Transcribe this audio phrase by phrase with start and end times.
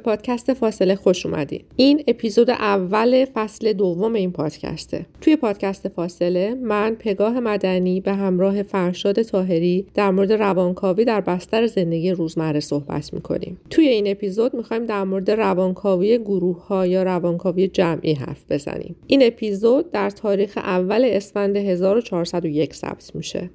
[0.00, 1.60] پادکست فاصله خوش اومدین.
[1.76, 5.06] این اپیزود اول فصل دوم این پادکسته.
[5.20, 11.66] توی پادکست فاصله من پگاه مدنی به همراه فرشاد تاهری در مورد روانکاوی در بستر
[11.66, 13.60] زندگی روزمره صحبت می‌کنیم.
[13.70, 18.96] توی این اپیزود می‌خوایم در مورد روانکاوی گروه ها یا روانکاوی جمعی حرف بزنیم.
[19.06, 23.50] این اپیزود در تاریخ اول اسفند 1401 ثبت میشه.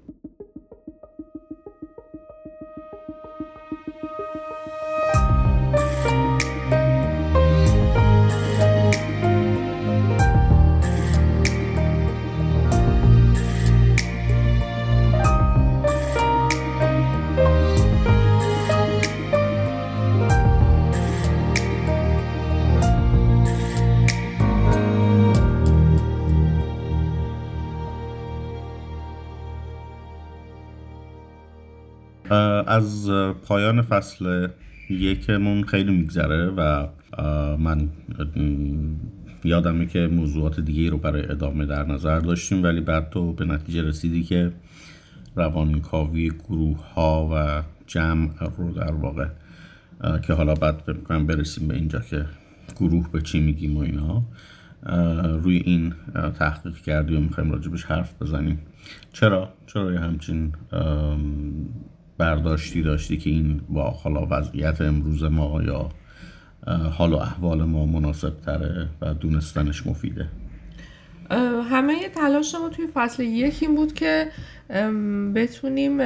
[32.68, 33.09] از
[33.48, 34.48] پایان فصل
[34.90, 36.87] یکمون خیلی میگذره و
[37.57, 37.90] من
[39.43, 43.82] یادمه که موضوعات دیگه رو برای ادامه در نظر داشتیم ولی بعد تو به نتیجه
[43.82, 44.51] رسیدی که
[45.35, 49.27] روانکاوی گروه ها و جمع رو در واقع
[50.27, 52.26] که حالا بعد بکنم برسیم به اینجا که
[52.79, 54.23] گروه به چی میگیم و اینا
[55.37, 55.93] روی این
[56.39, 58.60] تحقیق کردی و می‌خوایم راجبش حرف بزنیم
[59.13, 60.54] چرا؟ چرا یه همچین
[62.18, 65.90] برداشتی داشتی که این با حالا وضعیت امروز ما یا
[66.90, 70.28] حال و احوال ما مناسب تره و دونستنش مفیده؟
[71.69, 74.28] همه تلاش ما توی فصل یک این بود که
[75.35, 76.00] بتونیم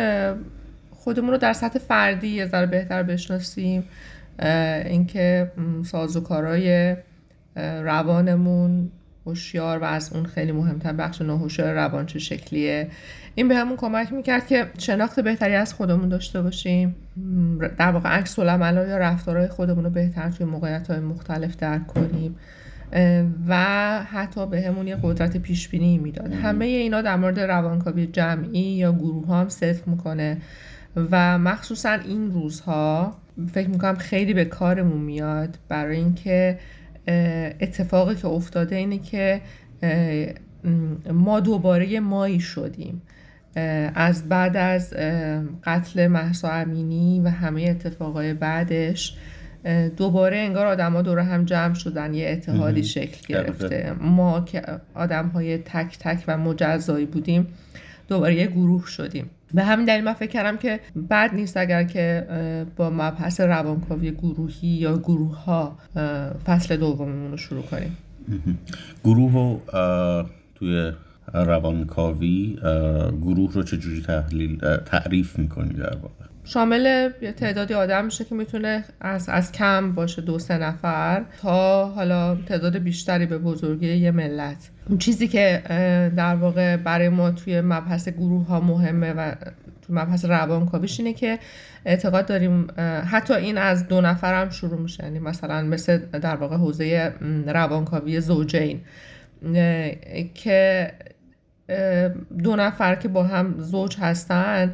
[0.92, 3.84] خودمون رو در سطح فردی یه ذره بهتر بشناسیم
[4.86, 5.52] اینکه
[5.86, 6.96] سازوکارای
[7.56, 8.92] روانمون
[9.26, 12.88] هوشیار و از اون خیلی مهمتر بخش ناهوشیار روان چه شکلیه.
[13.36, 16.96] این به همون کمک می‌کرد که شناخت بهتری از خودمون داشته باشیم.
[17.78, 22.36] در واقع عکس العمل یا رفتارهای خودمون رو بهتر توی موقعیت های مختلف درک کنیم.
[23.48, 23.56] و
[24.04, 28.92] حتی به همون یه قدرت پیش بینی می‌داد همه اینا در مورد روانکاوی جمعی یا
[28.92, 30.38] گروه ها هم صدق می‌کنه.
[31.12, 33.18] و مخصوصا این روزها
[33.54, 36.60] فکر می‌کنم خیلی به کارمون میاد برای اینکه
[37.60, 39.42] اتفاقی که افتاده اینه که
[41.14, 43.02] ما دوباره مایی شدیم.
[43.96, 44.94] از بعد از
[45.64, 49.18] قتل محسا امینی و همه اتفاقای بعدش
[49.98, 53.94] دوباره انگار آدما دور هم جمع شدن یه اتحادی شکل گرفته.
[54.02, 54.62] ما که
[54.94, 57.48] آدم های تک تک و مجزایی بودیم
[58.08, 59.30] دوباره یه گروه شدیم.
[59.54, 60.80] به همین دلیل من فکر کردم که
[61.10, 62.28] بد نیست اگر که
[62.76, 65.78] با مبحث روانکاوی گروهی یا گروه ها
[66.46, 67.98] فصل دوممون رو شروع کنیم.
[69.04, 69.62] گروه رو
[70.56, 70.92] توی
[71.34, 72.58] روانکاوی
[73.22, 78.84] گروه رو چجوری تحلیل تعریف می‌کنی در واقع؟ شامل یه تعدادی آدم میشه که می‌تونه
[79.02, 84.70] از, از کم باشه دو سه نفر تا حالا تعداد بیشتری به بزرگی یه ملت.
[84.90, 85.62] اون چیزی که
[86.16, 89.32] در واقع برای ما توی مبحث گروه ها مهمه و
[89.82, 91.40] تو مبحث روانکاویش اینه که
[91.86, 92.68] اعتقاد داریم
[93.12, 95.04] حتی این از دو نفر هم شروع میشه.
[95.04, 97.14] یعنی مثلا مثل در واقع حوزه
[97.48, 98.82] روانکاوی زوجین
[100.34, 100.92] که
[102.44, 104.74] دو نفر که با هم زوج هستن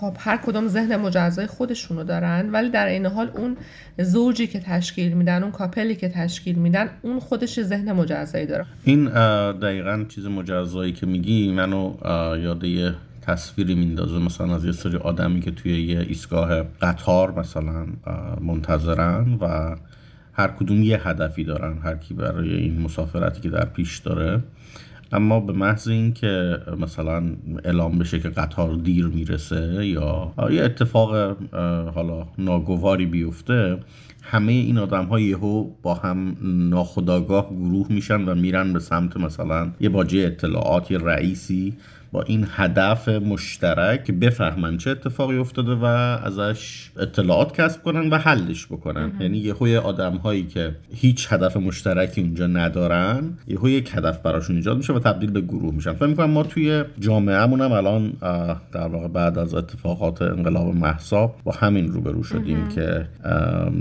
[0.00, 3.56] خب هر کدوم ذهن مجزای خودشونو دارن ولی در این حال اون
[3.98, 8.66] زوجی که تشکیل میدن اون کاپلی که تشکیل میدن اون خودش ذهن مجزایی داره.
[8.84, 9.04] این
[9.52, 11.94] دقیقا چیز مجزایی که میگی منو
[12.42, 17.86] یاد یه تصویری میندازه مثلا از یه سری آدمی که توی یه ایستگاه قطار مثلا
[18.40, 19.76] منتظرن و
[20.32, 24.42] هر کدوم یه هدفی دارن هر کی برای این مسافرتی که در پیش داره.
[25.12, 27.22] اما به محض اینکه مثلا
[27.64, 31.36] اعلام بشه که قطار دیر می‌رسه یا یه اتفاق
[31.94, 33.78] حالا ناگواری بیفته
[34.22, 39.70] همه این آدم ها یهو با هم ناخداگاه گروه میشن و میرن به سمت مثلا
[39.80, 41.74] یه باجه اطلاعات یه رئیسی
[42.16, 48.66] با این هدف مشترک بفهمن چه اتفاقی افتاده و ازش اطلاعات کسب کنن و حلش
[48.66, 49.12] بکنن.
[49.20, 54.76] یعنی یه آدم هایی که هیچ هدف مشترکی اونجا ندارن یه یک هدف براشون ایجاد
[54.76, 55.92] میشه و تبدیل به گروه میشن.
[55.92, 58.12] فکر می‌کنم ما توی جامعهمون هم الان
[58.72, 63.08] در واقع بعد از اتفاقات انقلاب محسا با همین روبرو شدیم که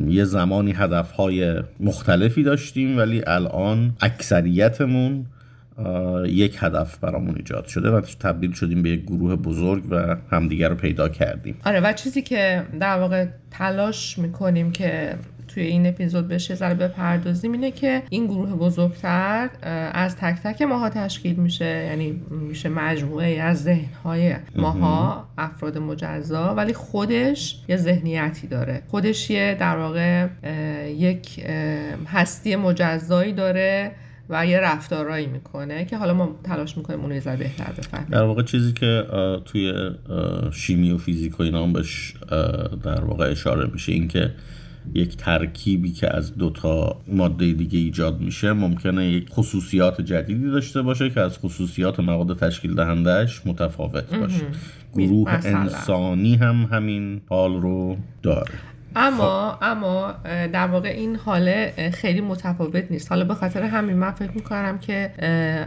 [0.07, 5.25] یه زمانی هدف های مختلفی داشتیم ولی الان اکثریتمون
[6.25, 10.75] یک هدف برامون ایجاد شده و تبدیل شدیم به یک گروه بزرگ و همدیگر رو
[10.75, 11.57] پیدا کردیم.
[11.65, 15.15] آره و چیزی که در واقع تلاش می‌کنیم که
[15.47, 19.49] توی این اپیزود بهش ذره بپردازیم اینه که این گروه بزرگتر
[19.93, 21.65] از تک تک ماها تشکیل میشه.
[21.65, 28.81] یعنی میشه مجموعه از ذهنهای ماها افراد مجزا ولی خودش یه ذهنیتی داره.
[28.87, 30.27] خودش یه در واقع
[30.87, 31.45] یک
[32.07, 33.91] هستی مجزایی داره.
[34.29, 38.07] و یه رفتارایی می‌کنه که حالا ما تلاش می‌کنیم اون رو بهتر بفهمیم.
[38.09, 39.03] در واقع چیزی که
[39.45, 39.73] توی
[40.51, 42.13] شیمی و فیزیک و اینا هم بهش
[42.83, 44.31] در واقع اشاره میشه این که
[44.93, 51.09] یک ترکیبی که از دوتا ماده دیگه ایجاد میشه ممکنه یک خصوصیات جدیدی داشته باشه
[51.09, 54.45] که از خصوصیات مواد تشکیل دهندهش متفاوت باشه.
[54.93, 58.51] گروه انسانی هم همین حال رو داره.
[58.95, 59.57] اما خب.
[59.61, 60.11] اما
[60.53, 65.11] در واقع این حاله خیلی متفاوت نیست حالا به خاطر همین من فکر می‌کنم که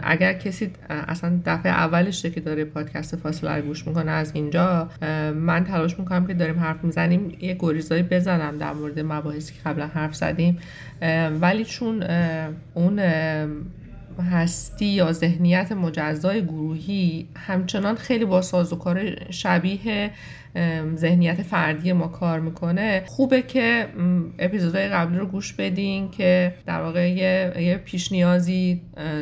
[0.03, 4.89] اگر کسی اصلا دفعه اولشه که داره پادکست فاصله رو گوش می‌کنه از اینجا
[5.35, 9.87] من تلاش می‌کنم که داریم حرف می‌زنیم یه گریزایی بزنم در مورد مباحثی که قبلا
[9.87, 10.59] حرف زدیم
[11.41, 12.05] ولی چون
[12.75, 13.01] اون
[14.23, 20.11] هستی یا ذهنیت مجزای گروهی همچنان خیلی با سازوکار شبیه
[20.97, 23.03] ذهنیت فردی ما کار می‌کنه.
[23.07, 23.87] خوبه که
[24.39, 28.81] اپیزودهای قبلی رو گوش بدین که در واقع یه, یه پیش نیازی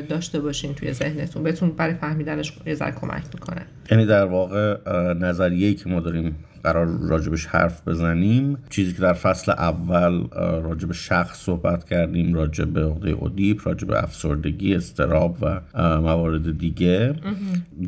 [0.08, 1.42] داشته باشین توی ذهنتون.
[1.42, 3.62] بهتون برای فهمیدنش یه کمک می‌کنه.
[3.90, 4.76] یعنی در واقع
[5.14, 6.36] نظریه‌ای که ما داریم
[6.66, 8.58] قرار راجبش حرف بزنیم.
[8.70, 10.26] چیزی که در فصل اول
[10.62, 15.60] راجب شخص صحبت کردیم راجب عقده اودیپ راجب افسردگی استراب و
[16.00, 17.14] موارد دیگه.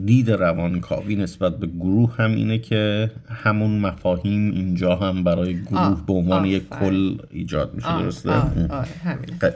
[0.04, 6.12] دید روانکاوی نسبت به گروه هم اینه که همون مفاهیم اینجا هم برای گروه به
[6.12, 8.30] عنوان یک کل ایجاد میشه درسته؟
[8.70, 9.54] آره همینه.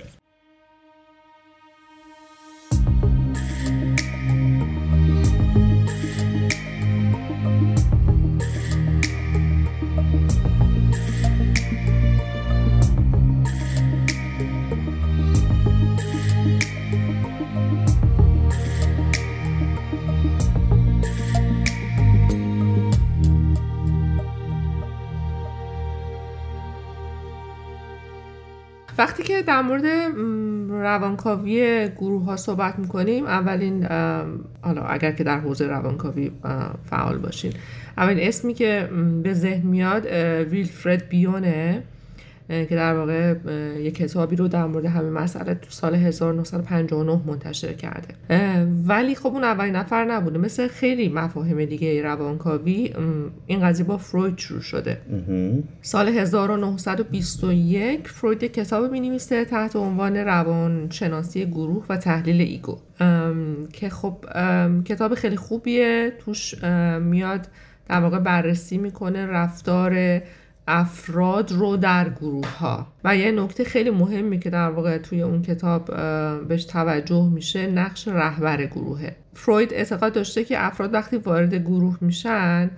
[29.42, 29.84] که در مورد
[30.70, 33.26] روانکاوی گروه ها صحبت می‌کنیم.
[33.26, 33.86] اولین
[34.62, 36.30] حالا اگر که در حوزه روانکاوی
[36.90, 37.52] فعال باشین.
[37.96, 38.88] اولین اسمی که
[39.22, 40.06] به ذهن میاد
[40.50, 41.82] ویلفرد بیونه.
[42.52, 43.34] که در واقع
[43.78, 48.14] یک کتابی رو در مورد همین مسئله تو سال 1959 منتشر کرده.
[48.86, 50.38] ولی خب اون اولین نفر نبوده.
[50.38, 52.94] مثل خیلی مفاهیم دیگه روانکاوی
[53.46, 54.98] این قضیه با فروید شروع شده.
[55.82, 62.78] سال 1921 فروید کتاب می نویسه تحت عنوان روانشناسی گروه و تحلیل ایگو.
[63.72, 64.16] که خب
[64.84, 66.12] کتاب خیلی خوبیه.
[66.18, 66.64] توش
[67.00, 67.46] میاد
[67.88, 70.20] در واقع بررسی می‌کنه رفتار
[70.68, 75.42] افراد رو در گروه ها و یه نکته خیلی مهمی که در واقع توی اون
[75.42, 75.86] کتاب
[76.48, 79.16] بهش توجه میشه نقش رهبر گروهه.
[79.34, 82.70] فروید اعتقاد داشته که افراد وقتی وارد گروه میشن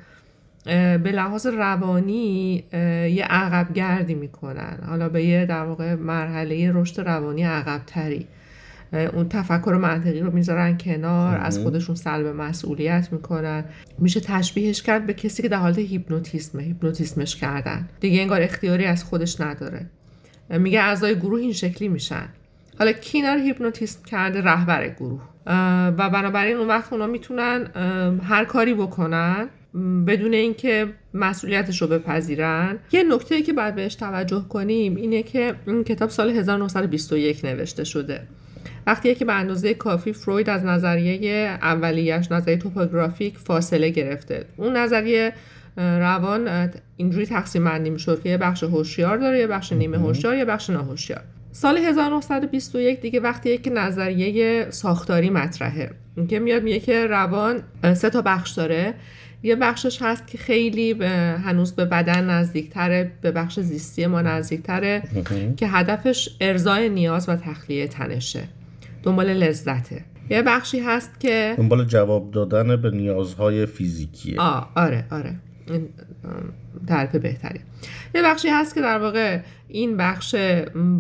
[0.65, 2.65] به لحاظ روانی
[3.11, 4.79] یه عقب گردی می‌کنن.
[4.87, 8.27] حالا به یه در واقع مرحله رشد روانی عقب تری
[8.93, 13.65] اون تفکر منطقی رو می‌ذارن کنار از خودشون سلب مسئولیت می‌کنن.
[13.99, 17.89] میشه تشبیهش کرد به کسی که در حالت هیپنوتیسمه هیپنوتیسمش کردن.
[18.01, 19.87] دیگه انگار اختیاری از خودش نداره.
[20.51, 22.29] میگه اعضای گروه این شکلی میشن.
[22.79, 25.23] حالا کی رو هیپنوتیسم کرده؟ رهبر گروه.
[25.97, 27.67] و بنابراین اون وقت اونا می‌تونن
[28.23, 29.49] هر کاری بکنن
[30.07, 32.79] بدون اینکه مسئولیتش رو بپذیرن.
[32.93, 38.27] یه نکته که باید بهش توجه کنیم اینه که این کتاب سال 1921 نوشته شده.
[38.87, 44.45] وقتی که به اندازه کافی فروید از نظریه اولیش نظریه توپوگرافیک فاصله گرفته.
[44.57, 45.33] اون نظریه
[45.77, 50.45] روان اینجوری تقسیم بندی می‌شد که یه بخش هوشیار داره یه بخش نیمه هوشیار یه
[50.45, 51.21] بخش ناهوشیار.
[51.53, 55.91] سال 1921 دیگه وقتی که نظریه ساختاری مطرحه.
[56.29, 57.63] که میاد میگه که روان
[57.95, 58.95] سه تا بخش داره.
[59.43, 61.09] یه بخشش هست که خیلی به
[61.45, 65.03] هنوز به بدن نزدیکتره به بخش زیستی ما نزدیکتره
[65.57, 68.43] که هدفش ارزای نیاز و تخلیه تنشه.
[69.05, 70.05] دنبال لذته.
[70.31, 74.41] یه بخشی هست که دنبال جواب دادن به نیازهای فیزیکیه.
[74.41, 75.35] آه آره آره.
[75.69, 75.89] این
[76.89, 77.61] تعریف بهتری
[78.15, 80.35] یه بخشی هست که در واقع این بخش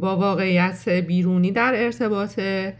[0.00, 2.74] با واقعیت بیرونی در ارتباطه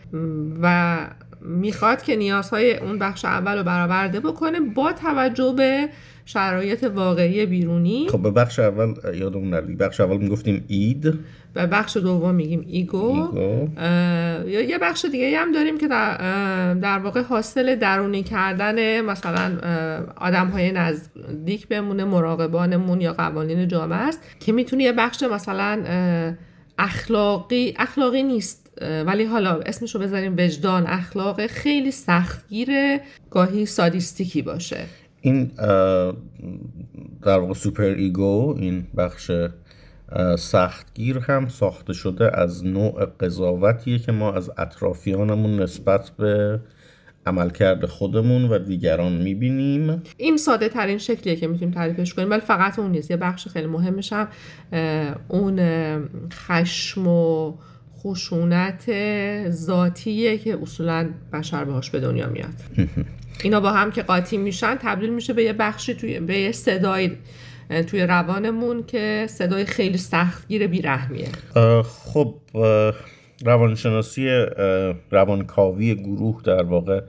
[0.63, 0.97] و
[1.45, 5.89] می‌خواد که نیازهای اون بخش اول رو برآورده بکنه با توجه به
[6.25, 8.09] شرایط واقعی بیرونی.
[8.09, 11.15] خب به بخش اول یادمون نرید بخش اول می‌گفتیم اید.
[11.55, 13.29] به بخش دوم میگیم ایگو,
[14.47, 19.59] یا یه بخش دیگه هم داریم که در, در واقع حاصل درونی کردن مثلا
[20.17, 25.85] آدم های نزدیک بمونه مراقبانمون یا قوانین جامعه است که می‌تونه یه بخش مثلا
[26.79, 28.64] اخلاقی اخلاقی نیست.
[28.81, 32.69] ولی حالا اسمشو بذاریم وجدان اخلاق خیلی سختگیر
[33.31, 34.81] گاهی sadistic ی باشه.
[35.21, 35.51] این
[37.23, 39.31] در واقع superego این بخش
[40.39, 46.61] سختگیر هم ساخته شده از نوع قضاوتیه که ما از اطرافیانمون نسبت به
[47.27, 50.03] عملکرد خودمون و دیگران می‌بینیم.
[50.17, 53.11] این ساده ترین شکلیه که می‌تونیم تعریفش کنیم ولی فقط اون نیست.
[53.11, 54.29] یه بخش خیلی مهمش هم
[55.29, 55.61] اون
[56.33, 57.55] خشم و
[58.05, 58.91] خشونت
[59.51, 62.55] ذاتیه که اصولا بشر باهاش به دنیا میاد.
[63.45, 67.11] اینا با هم که قاطی میشن تبدیل میشه به یه بخشی توی به یه صدای
[67.87, 71.29] توی روانمون که صدای خیلی سختگیر بیرحمیه.
[71.83, 72.35] خب
[73.45, 74.47] روانشناسی
[75.11, 77.01] روانکاوی گروه در واقع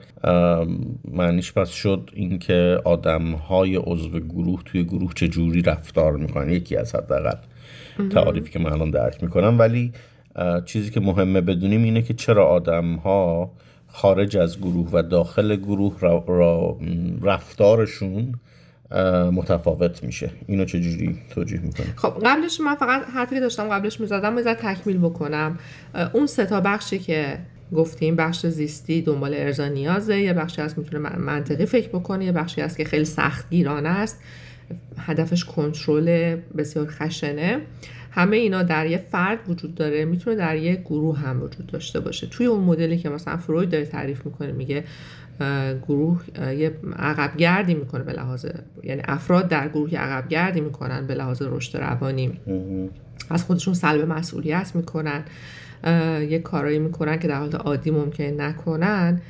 [1.12, 6.94] معنیش پس شد اینکه آدم های عضو گروه توی گروه چجوری رفتار می‌کنن؟ یکی از
[6.94, 7.36] حداقل
[8.10, 9.58] تعاریفی که من الان درک می‌کنم.
[9.58, 9.92] ولی
[10.64, 13.50] چیزی که مهمه بدونیم اینه که چرا آدم ها
[13.88, 16.78] خارج از گروه و داخل گروه را
[17.22, 18.34] رفتارشون
[19.32, 20.30] متفاوت میشه.
[20.46, 25.58] اینو چجوری توجیه می‌کنه خب قبلش من فقط حرفی داشتم قبلش می‌زدم می‌زد تکمیل بکنم.
[26.12, 27.38] اون سه تا بخشی که
[27.72, 32.60] گفتیم بخش زیستی دنبال ارزا نیازه یه بخشی هست می‌تونه منطقی فکر بکنه یه بخشی
[32.60, 34.20] هست که خیلی سخت گیرانه است.
[34.98, 37.60] هدفش کنترل بسیار خشنه.
[38.16, 42.26] همه اینا در یه فرد وجود داره می‌تونه در یه گروه هم وجود داشته باشه.
[42.26, 44.84] توی اون مدلی که مثلا فروید داره تعریف می‌کنه میگه
[45.88, 48.46] گروه یه عقب گردی می‌کنه به لحاظ
[48.82, 52.40] یعنی افراد در گروه عقب گردی می‌کنن به لحاظ رشد روانی.
[53.30, 55.24] از خودشون سلب مسئولیت می‌کنن.
[56.30, 59.20] یه کارایی می‌کنن که در حالت عادی ممکن نکنن.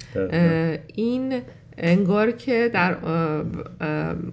[0.94, 1.40] این
[1.78, 2.96] انگار که در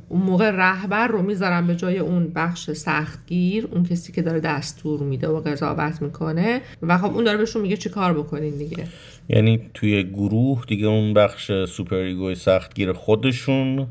[0.10, 5.00] اون موقع رهبر رو می‌ذارن به جای اون بخش سختگیر اون کسی که داره دستور
[5.00, 8.88] میده و قضاوت می‌کنه و خب اون داره بهشون میگه چی کار بکنین دیگه.
[9.30, 13.88] یعنی توی گروه دیگه اون بخش superego ی سختگیر خودشون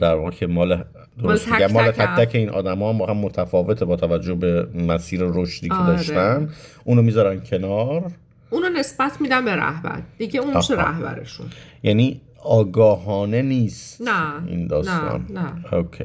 [0.00, 0.84] در واقع که مال
[1.22, 5.68] درست تک مال تک تک این آدما هم, هم متفاوته با توجه به مسیر رشدی
[5.68, 5.96] که آره.
[5.96, 6.48] داشتن.
[6.84, 8.12] اونو می‌ذارن کنار.
[8.50, 10.02] اونو نسبت میدن به رهبر.
[10.18, 11.46] دیگه اون میشه رهبرشون.
[11.82, 15.26] یعنی آگاهانه نیست نه این داستان.
[15.30, 15.74] نه نه.
[15.74, 16.04] OK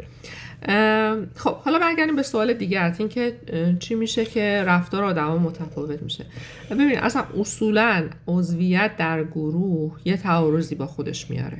[1.36, 3.34] خب حالا برگردیم به سوال دیگر این که
[3.80, 6.26] چی میشه که رفتار آدم متفاوت میشه.
[6.72, 11.58] ببین اصلا اصولا عضویت در گروه یه تعارضی با خودش میاره.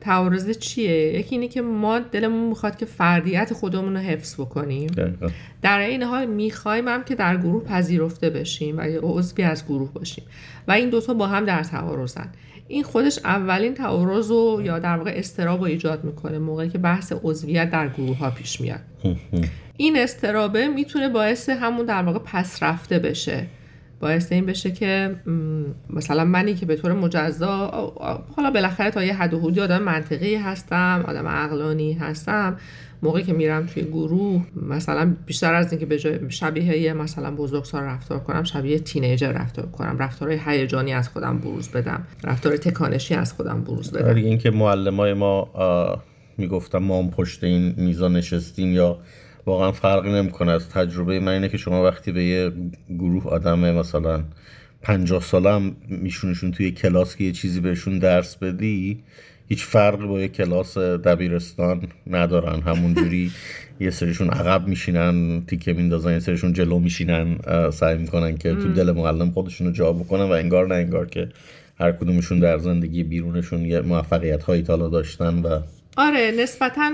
[0.00, 4.90] تعارض چیه؟ یکی اینه که ما دلمون می‌خواد که فردیت خودمون رو حفظ بکنیم.
[5.62, 10.24] در این حال می‌خوایم هم که در گروه پذیرفته بشیم و عضوی از گروه باشیم.
[10.68, 12.32] و این دوتا با هم در تعارضن.
[12.68, 17.12] این خودش اولین تعارض و یا در واقع استراب رو ایجاد می‌کنه موقعی که بحث
[17.22, 18.80] عضویت در گروه ها پیش میاد.
[19.76, 23.46] این استرابه می‌تونه باعث همون در واقع پس رفته بشه.
[24.00, 25.16] باعث این بشه که
[25.90, 27.66] مثلا منی که به طور مجزا
[28.36, 32.56] حالا بالاخره تا یه حد و حدودی آدم منطقی هستم آدم عقلانی هستم.
[33.02, 37.82] موقعی که میرم توی گروه مثلا بیشتر از اینکه به جای شبیه یه مثلا بزرگسال
[37.82, 39.98] رفتار کنم شبیه تینیجر رفتار کنم.
[39.98, 42.06] رفتارهای هیجانی از خودم بروز بدم.
[42.24, 44.12] رفتار تکانشی از خودم بروز بدم.
[44.12, 45.48] دیگه اینکه معلمای ما
[46.38, 48.98] می‌گفتم ما هم پشت این میزان نشستیم یا
[49.46, 50.52] واقعا فرقی نمی‌کنه.
[50.52, 52.52] از تجربه من اینه که شما وقتی به یه
[52.98, 54.24] گروه آدم مثلا
[54.82, 59.02] پنجاه ساله هم میشونشون توی کلاس که یه چیزی بهشون درس بدی
[59.48, 62.60] هیچ فرقی با یه کلاس دبیرستان ندارن.
[62.60, 63.30] همونجوری
[63.80, 67.38] یه سریشون عقب میشینن تیکه میندازن یه سریشون جلو میشینن
[67.70, 71.28] سعی می‌کنن که تو دل معلم خودشون رو جا بکنن و انگار نه انگار که
[71.78, 75.60] هر کدومشون در زندگی بیرونشون یه موفقیت هایی تالا داشتن و
[75.96, 76.92] آره نسبتا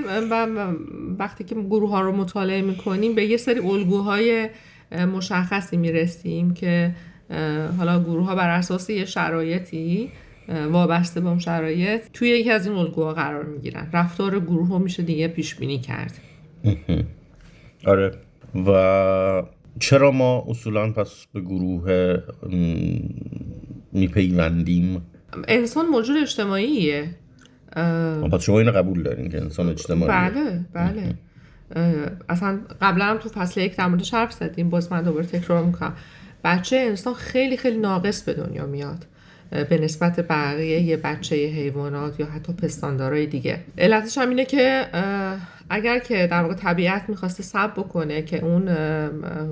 [1.19, 4.49] وقتی که گروه ها رو مطالعه می‌کنیم به یه سری الگوهای
[5.15, 6.95] مشخصی می‌رسیم که
[7.79, 10.11] حالا گروه ها بر اساس یه شرایطی
[10.71, 13.91] وابسته به اون شرایط توی یکی از این الگوها قرار می‌گیرن.
[13.93, 16.21] رفتار گروه ها میشه دیگه پیش بینی کرد
[17.87, 18.13] آره.
[18.67, 19.43] و
[19.81, 22.17] چرا ما اصولا پس به گروه
[23.93, 25.03] میپیوندیم؟
[25.49, 27.15] انسان موجود اجتماعیه.
[28.33, 31.15] پس شما اینو قبول دارین که انسان اجتماعیه بله بله.
[32.29, 35.93] اصلا قبلا هم تو فصل یک در موردش حرف زدیم باز من دوباره تکرار می‌کنم.
[36.45, 39.07] بچه انسان خیلی خیلی ناقص به دنیا میاد.
[39.51, 43.61] به نسبت بقیه یه بچه حیوانات یا حتی پستاندارای دیگه.
[43.79, 44.87] علتش هم اینه که
[45.71, 48.69] اگر که در واقع طبیعت می‌خواسته سب بکنه که اون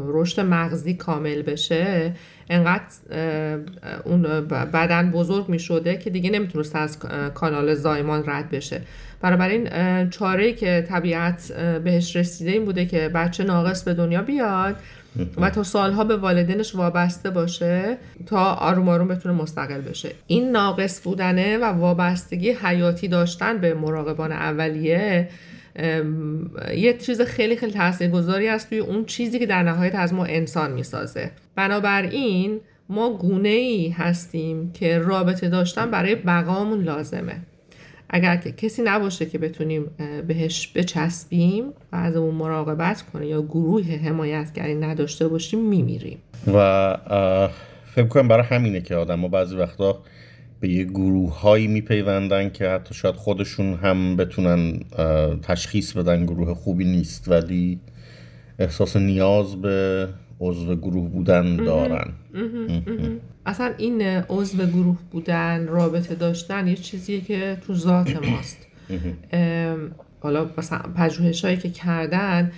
[0.06, 2.12] رشد مغزی کامل بشه
[2.50, 2.84] انقدر
[4.04, 6.98] اون بدن بزرگ می‌شده که دیگه نمی‌تونست از
[7.34, 8.80] کانال زایمان رد بشه.
[9.20, 9.68] بنابراین
[10.10, 11.52] چاره که طبیعت
[11.84, 14.76] بهش رسیده این بوده که بچه ناقص به دنیا بیاد
[15.36, 20.10] و تا سالها به والدینش وابسته باشه تا آروم آروم بتونه مستقل بشه.
[20.26, 25.28] این ناقص بودنه و وابستگی حیاتی داشتن به مراقبان اولیه
[26.76, 30.72] یه چیز خیلی خیلی تاثیرگذاری است توی اون چیزی که در نهایت از ما انسان
[30.72, 31.30] می‌سازه.
[31.56, 37.36] بنابراین ما گونه ای هستیم که رابطه داشتن برای بقامون لازمه.
[38.10, 39.90] اگر که کسی نباشه که بتونیم
[40.26, 46.18] بهش بچسبیم و از اون مراقبت کنه یا گروه حمایتگری نداشته باشیم میمیریم.
[46.54, 46.96] و
[47.94, 50.02] فکر کنم برای همینه که آدم ها بعضی وقتا
[50.60, 54.80] به یه گروه هایی میپیوندن که حتی شاید خودشون هم بتونن
[55.42, 57.80] تشخیص بدن گروه خوبی نیست ولی
[58.58, 60.08] احساس نیاز به
[60.40, 62.12] عضو گروه بودن دارن.
[63.46, 68.66] اصلا این عضو گروه بودن رابطه داشتن یه چیزیه که تو ذات ماست.
[70.20, 72.52] حالا مثلا پژوهش هایی که کردن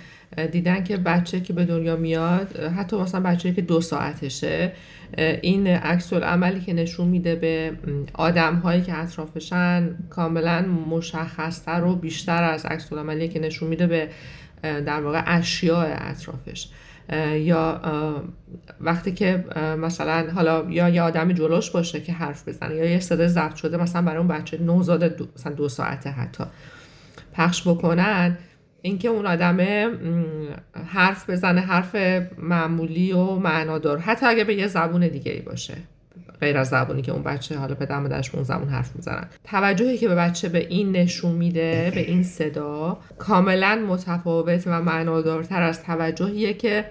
[0.51, 4.71] دیدن که بچه که به دنیا میاد حتی مثلا بچه که دو ساعتشه
[5.41, 7.71] این عکس عملی که نشون میده به
[8.13, 14.09] آدم هایی که اطرافشن کاملا مشخصتر و بیشتر از عکس عملی که نشون میده به
[14.61, 16.67] در واقع اشیاء اطرافش.
[17.37, 17.81] یا
[18.81, 19.45] وقتی که
[19.77, 23.77] مثلا حالا یا یه آدم جلوش باشه که حرف بزنه یا یه صدای ضبط شده
[23.77, 26.43] مثلا برای اون بچه نوزاد دو, مثلا دو ساعته حتی
[27.33, 28.37] پخش بکنن
[28.81, 29.57] اینکه اون آدم
[30.87, 31.95] حرف بزنه حرف
[32.37, 35.77] معمولی و معنادار حتی اگه به یه زبون دیگه ای باشه.
[36.41, 39.27] غیر از زبونی که اون بچه حالا پدر مادرش اون زبون حرف می‌زنن.
[39.43, 45.61] توجهی که به بچه به این نشون میده به این صدا کاملا متفاوت و معنادارتر
[45.61, 46.85] از توجهیه که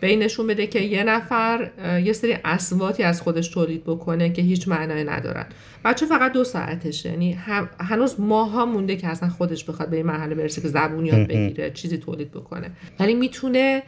[0.00, 1.70] به این نشون بده که یه نفر
[2.04, 5.46] یه سری اسواتی از خودش تولید بکنه که هیچ معنای ندارن.
[5.84, 7.10] بچه فقط دو ساعتشه.
[7.10, 7.32] یعنی
[7.80, 11.70] هنوز ماها مونده که اصلا خودش بخواد به این مرحله برسه که زبون یاد بگیره
[11.70, 12.70] چیزی تولید بکنه.
[13.00, 13.82] ولی می‌تونه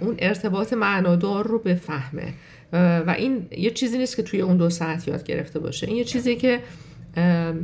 [0.00, 2.32] اون ارتباط معنادار رو بفهمه.
[2.72, 5.86] و این یه چیزی نیست که توی اون دو ساعت یاد گرفته باشه.
[5.86, 6.60] این یه چیزی که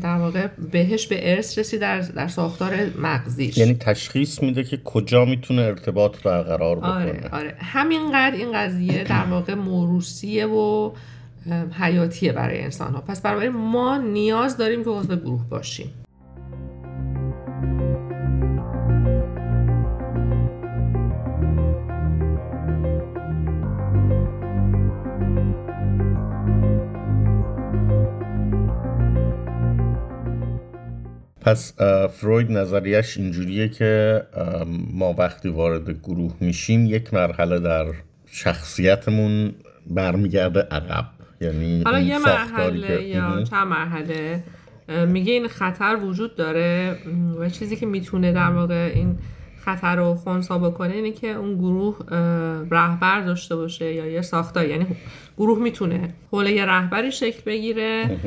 [0.02, 3.58] در واقع بهش به ارث رسید در, در ساختار مغزیش.
[3.58, 6.92] یعنی تشخیص میده که کجا می‌تونه ارتباط برقرار بکنه.
[6.92, 7.54] آره, آره.
[7.58, 10.90] همینقدر این قضیه در واقع موروسیه و
[11.80, 15.90] حیاتیه برای انسان ها پس برای ما نیاز داریم که عضو گروه باشیم.
[31.48, 34.22] پس فروید نظریش اینجوریه که
[34.92, 37.86] ما وقتی وارد گروه میشیم یک مرحله در
[38.26, 39.54] شخصیتمون
[39.86, 41.04] برمیگرده عقب.
[41.40, 44.42] یعنی حالا یه مرحله یا چند مرحله
[45.06, 46.98] میگه این خطر وجود داره
[47.38, 49.18] و چیزی که می‌تونه در واقع این
[49.68, 51.96] خطر رو خونسا بکنه اینه که اون گروه
[52.70, 54.68] رهبر داشته باشه یا یه ساختار.
[54.68, 54.86] یعنی
[55.38, 58.18] گروه می‌تونه حوله یه رهبری شکل بگیره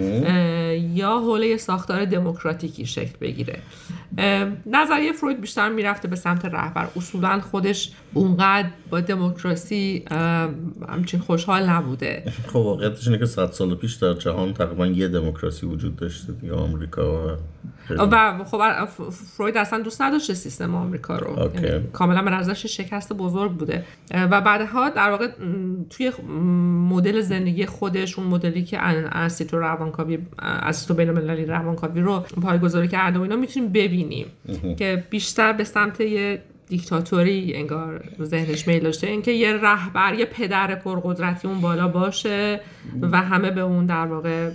[0.93, 3.59] یا حوله یه ساختار دموکراتیکی شکل بگیره.
[4.65, 6.87] نظریه فروید بیشتر می‌رفته به سمت رهبر.
[6.95, 10.05] اصولا خودش اونقدر با دموکراسی
[10.89, 12.23] همچین خوشحال نبوده.
[12.47, 16.53] خب واقعیتش اینه که صد سال پیش در جهان تقریبا یه دموکراسی وجود داشته دیگه
[16.53, 17.35] آمریکا
[17.91, 21.30] و خب فروید اصلا دوست نداشته سیستم آمریکا رو.
[21.37, 23.85] یعنی کاملا به نظرش شکست بزرگ بوده.
[24.13, 25.27] و بعدها در واقع
[25.89, 26.11] توی
[26.89, 33.19] مدل زندگی خودش اون مدلی که انستیتو روانکاوی انستیتو بین المللی روانکاوی رو پایه‌گذاری کرده
[33.19, 34.25] و اینا می‌تونیم ببینیم
[34.77, 36.41] که بیشتر به سمت یه
[36.71, 39.07] دیکتاتوری انگار ذهنش میل داشته.
[39.07, 42.59] اینکه یه رهبر یه پدر پرقدرتی اون بالا باشه
[43.01, 44.49] و همه به اون در واقع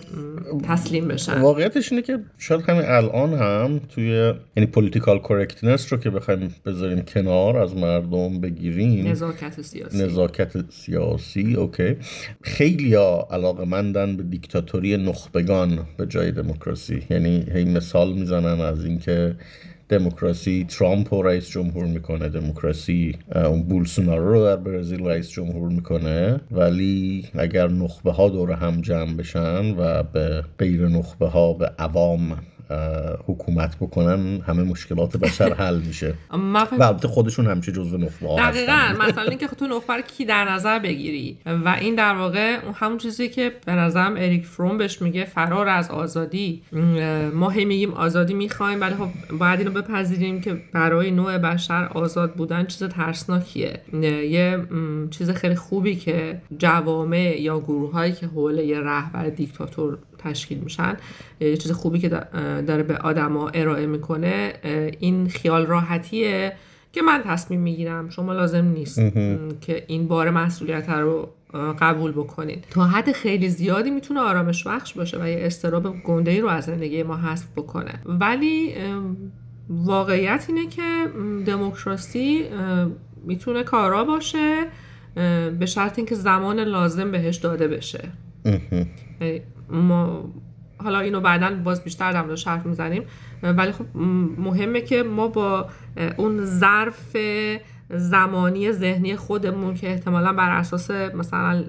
[0.69, 1.41] تسلیم بشن.
[1.41, 7.01] واقعیتش اینه که شاید همین الان هم توی یعنی political correctness رو که بخوایم بذاریم
[7.01, 9.09] کنار از مردم بگیریم.
[9.09, 10.05] نزاکت سیاسی.
[10.05, 11.97] نزاکت سیاسی اوکی.
[12.43, 17.03] خیلی ها علاقه مندن به دیکتاتوری نخبگان به جای دموکراسی.
[17.11, 19.37] یعنی هی مثال می‌زنن از اینکه
[19.89, 22.29] دموکراسی ترامپ رو رئیس جمهور می‌کنه.
[22.29, 26.41] دموکراسی اون بولسونارو رو در برزیل رئیس جمهور می‌کنه.
[26.51, 32.39] ولی اگر نخبه ها دور هم جمع بشن و به غیر نخبه ها به عوام
[33.27, 36.15] حکومت بکنن همه مشکلات بشر حل میشه.
[36.79, 38.95] و البته خودشون همیشه جزو نخبه ها دقیقا.
[39.09, 41.39] مثلا اینکه تو نخبه کی در نظر بگیری.
[41.47, 45.91] و این در واقع همون چیزی که به نظرم اریک فروم بهش میگه فرار از
[45.91, 46.63] آزادی.
[47.35, 52.35] ما هی میگیم آزادی می‌خوایم ولی خب باید اینو بپذیریم که برای نوع بشر آزاد
[52.35, 53.81] بودن چیز ترسناکیه.
[54.31, 54.59] یه
[55.11, 60.97] چیز خیلی خوبی که جوامع یا گروه هایی که حول یه رهبر دیکتاتور تشکیل میشن.
[61.41, 62.09] یه چیز خوبی که
[62.67, 64.53] داره به آدما ارائه می‌کنه
[64.99, 66.53] این خیال راحتیه
[66.93, 68.09] که من تصمیم می‌گیرم.
[68.09, 68.99] شما لازم نیست
[69.61, 71.29] که این بار مسئولیت رو
[71.81, 76.41] قبول بکنید تا حد خیلی زیادی می‌تونه آرامش بخش باشه و یه استراب گنده ای
[76.41, 78.01] رو از زندگی ما حذف بکنه.
[78.07, 78.75] ولی
[79.69, 80.83] واقعیت اینه که
[81.47, 82.45] دموکراسی
[83.25, 84.67] می‌تونه کارا باشه
[85.59, 88.09] به شرط اینکه زمان لازم بهش داده بشه.
[89.71, 90.25] ما
[90.79, 93.03] حالا اینو بعدا باز بیشتر در موردش حرف می‌زنیم.
[93.43, 93.85] ولی خب
[94.39, 95.69] مهمه که ما با
[96.17, 97.17] اون ظرف
[97.91, 101.65] زمانی ذهنی خودمون که احتمالا بر اساس مثلا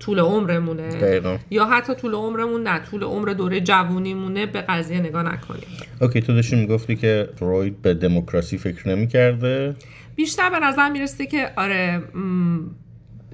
[0.00, 0.88] طول عمرمونه
[1.50, 5.66] یا حتی طول عمرمون نه طول عمر دوره جوونیمونه به قضیه نگاه نکنیم.
[6.00, 9.76] اوکی تو داشتی می‌گفتی که فروید به دموکراسی فکر نمی‌کرده؟
[10.16, 12.02] بیشتر به نظر می‌رسه که آره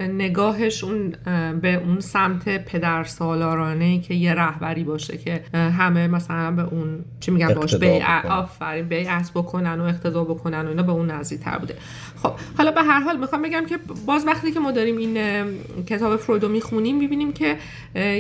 [0.01, 1.15] نگاهش اون
[1.61, 7.31] به اون سمت پدر سالارانه که یه رهبری باشه که همه مثلا به اون چی
[7.31, 11.77] میگن باش به آفرین بیعت بکنن و اقتدا بکنن و اینا به اون نزدیکتر بوده.
[12.23, 15.45] خب حالا به هر حال می‌خوام بگم که باز وقتی که ما داریم این
[15.87, 17.57] کتاب فرویدو می‌خونیم می‌بینیم که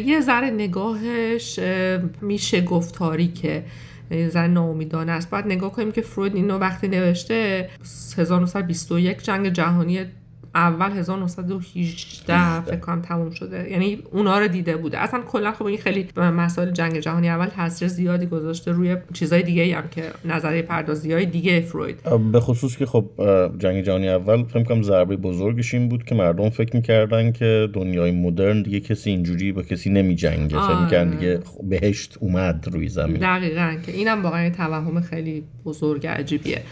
[0.04, 1.60] یه ذره نگاهش
[2.20, 3.64] میشه گفتاری که
[4.28, 5.30] زن ناامیدانه است.
[5.30, 7.70] باید نگاه کنیم که فروید اینو وقتی نوشته
[8.18, 10.06] 1921 جنگ جهانی
[10.54, 13.70] اول 1918 فکر کنم تموم شده.
[13.70, 14.98] یعنی اونا رو دیده بوده.
[14.98, 19.76] اصلا کلا خب این خیلی مسائل جنگ جهانی اول تاثیر زیادی گذاشته روی چیزای دیگه
[19.76, 22.00] هم که نظریه پردازی های دیگه فروید.
[22.32, 23.04] به خصوص که خب
[23.58, 28.10] جنگ جهانی اول فکر کنم ضربه بزرگش این بود که مردم فکر می‌کردن که دنیای
[28.10, 30.60] مدرن دیگه کسی اینجوری با کسی نمیجنگه.
[30.66, 33.16] فکر می‌کردن دیگه خب بهشت اومد روی زمین.
[33.16, 36.62] دقیقاً که اینم واقعا توهم خیلی بزرگ عجیبیه.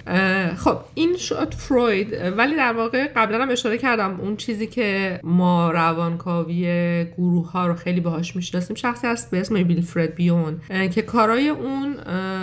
[0.56, 2.08] خب این شد فروید.
[2.36, 4.20] ولی در واقع قبلا هم اشاره کردم.
[4.20, 6.64] اون چیزی که ما روانکاوی
[7.04, 10.60] گروه ها رو خیلی باهاش می‌شناسیم شخصی هست به اسم ویلفرد بیون
[10.94, 11.96] که کارای اون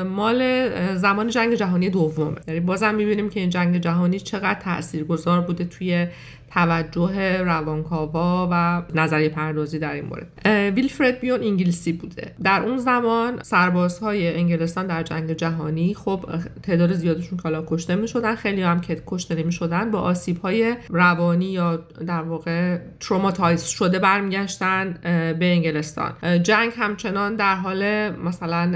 [0.04, 2.38] مال زمان جنگ جهانی دومه.
[2.48, 6.08] یعنی بازم می‌بینیم که این جنگ جهانی چقدر تاثیرگذار بوده توی
[6.52, 10.28] توجه روانکاوا و نظریه پردازی در این مورد.
[10.76, 12.36] ویلفرد بیون انگلیسی بوده.
[12.44, 16.26] در اون زمان سربازهای انگلستان در جنگ جهانی خب
[16.64, 20.76] تعداد زیادشون کالا کشته می شدن خیلی هم که کشته نمی شدن با آسیب های
[20.90, 21.76] روانی یا
[22.08, 25.00] در واقع تروماتایز شده برمیگشتن
[25.40, 26.14] به انگلستان.
[26.44, 28.72] جنگ همچنان در حال مثلا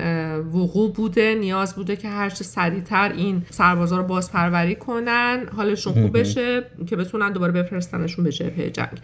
[0.54, 6.64] وقوع بوده نیاز بوده که هرچه سریعتر این سربازا رو بازپروری کنن حالشون خوب بشه
[6.88, 9.00] که بتونن دوباره بفرستنشون به جبهه جنگ.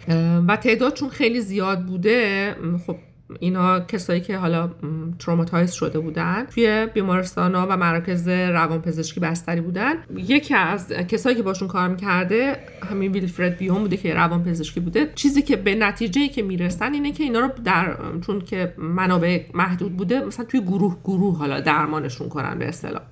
[0.48, 2.54] و تعدادشون خیلی زیاد بوده.
[2.86, 2.96] خب
[3.40, 4.70] اینا کسایی که حالا
[5.18, 9.94] traumatize شده بودن توی بیمارستان ها و مراکز روانپزشکی بستری بودن.
[10.16, 12.56] یکی از کسایی که باشون کار می‌کرده
[12.90, 15.12] همین ویلفرد بیون بوده که روانپزشکی بوده.
[15.14, 19.96] چیزی که به نتیجه که می‌رسن اینه که اینا رو در چون که منابع محدود
[19.96, 23.02] بوده مثلا توی گروه گروه حالا درمانشون کنن به اصطلاح.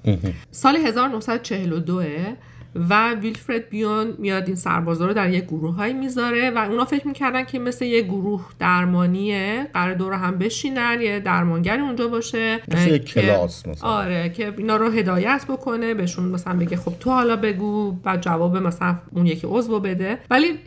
[0.51, 2.03] سال 1942
[2.91, 7.09] و ویلفرد بیون میاد این سربازا رو در یک گروه های می‌ذاره و اونا فکر
[7.09, 12.61] می‌کردن که مثل یه گروه درمانیه قرار دور هم بشینن یه درمانگری اونجا باشه.
[12.69, 13.91] مثل یه کلاس مثلا.
[13.91, 18.57] آره که اینا رو هدایت بکنه بهشون مثلا بگه خب تو حالا بگو و جواب
[18.57, 20.19] مثلا اون یکی عضو بده.
[20.31, 20.59] ولی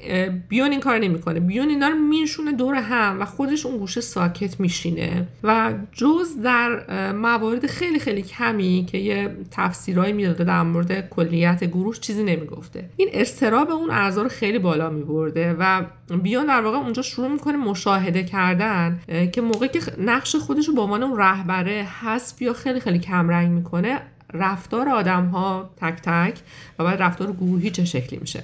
[0.49, 1.39] بیون این کار نمی‌کنه.
[1.39, 5.27] بیون اینا رو میشونه دور هم و خودش اون گوشه ساکت میشینه.
[5.43, 11.96] و جز در موارد خیلی خیلی کمی که یه تفسیرهایی می‌داده در مورد کلیت گروه
[11.99, 12.89] چیزی نمی‌گفته.
[12.97, 15.81] این استراب اون اعضا رو خیلی بالا میبرده و
[16.23, 18.99] بیان در واقع اونجا شروع می‌کنه مشاهده کردن
[19.31, 23.51] که موقعی که نقش خودش رو به عنوان اون رهبره حسب یا خیلی خیلی کمرنگ
[23.51, 24.01] می‌کنه
[24.33, 26.37] رفتار آدم ها تک تک
[26.79, 28.43] و بعد رفتار گروهی چه شکلی میشه.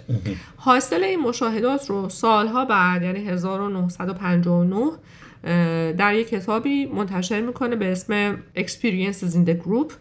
[0.57, 4.91] حاصل این مشاهدات رو سالها بعد یعنی 1959
[5.93, 9.93] در یک کتابی منتشر می‌کنه به اسم Experiences in the Group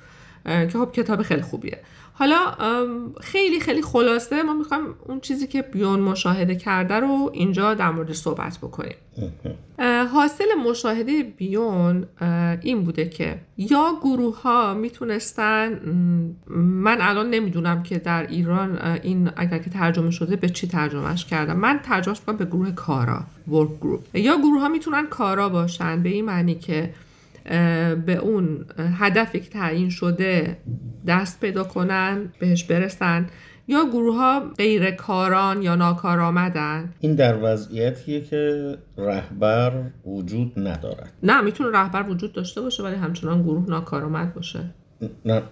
[0.45, 1.79] که خب کتاب خیلی خوبیه.
[2.15, 2.37] حالا
[3.21, 8.13] خیلی خیلی خلاصه ما می‌خوایم اون چیزی که بیون مشاهده کرده رو اینجا در مورد
[8.13, 8.97] صحبت بکنیم.
[10.13, 12.07] حاصل مشاهده بیون
[12.63, 15.81] این بوده که یا گروه ها می‌تونستن
[16.57, 21.57] من الان نمی‌دونم که در ایران این اگر که ترجمه شده به چی ترجمهش کردم.
[21.57, 26.09] من ترجمهش می‌کنم به گروه کارا ورک گروپ یا گروه ها می‌تونن کارا باشن به
[26.09, 26.95] این معنی که
[28.07, 30.57] به اون هدفی که تعیین شده
[31.07, 33.27] دست پیدا کنن بهش برسن.
[33.69, 36.95] یا گروه ها غیر کاران یا ناکارآمدن.
[37.01, 39.73] این در وضعیتیه که رهبر
[40.07, 41.13] وجود ندارد.
[41.23, 44.61] نه می‌تونه رهبر وجود داشته باشه ولی همچنان گروه ناکارآمد باشه.
[45.25, 45.43] نه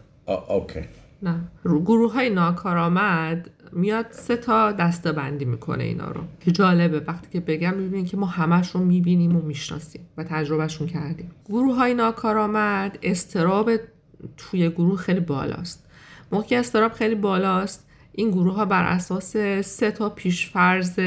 [0.48, 0.80] اوکی.
[1.22, 1.34] نه.
[1.64, 6.20] گروه های ناکارآمد میاد سه تا دسته بندی می‌کنه اینا رو.
[6.40, 10.86] که جالبه وقتی که بگم می‌بینیم که ما همش رو می‌بینیم و می‌شناسیم و تجربهشون
[10.86, 11.30] کردیم.
[11.48, 13.70] گروه های ناکارآمد استراب
[14.36, 15.86] توی گروه خیلی بالاست.
[16.32, 20.98] موقعی استراب خیلی بالاست این گروه ها بر اساس سه تا پیشفرز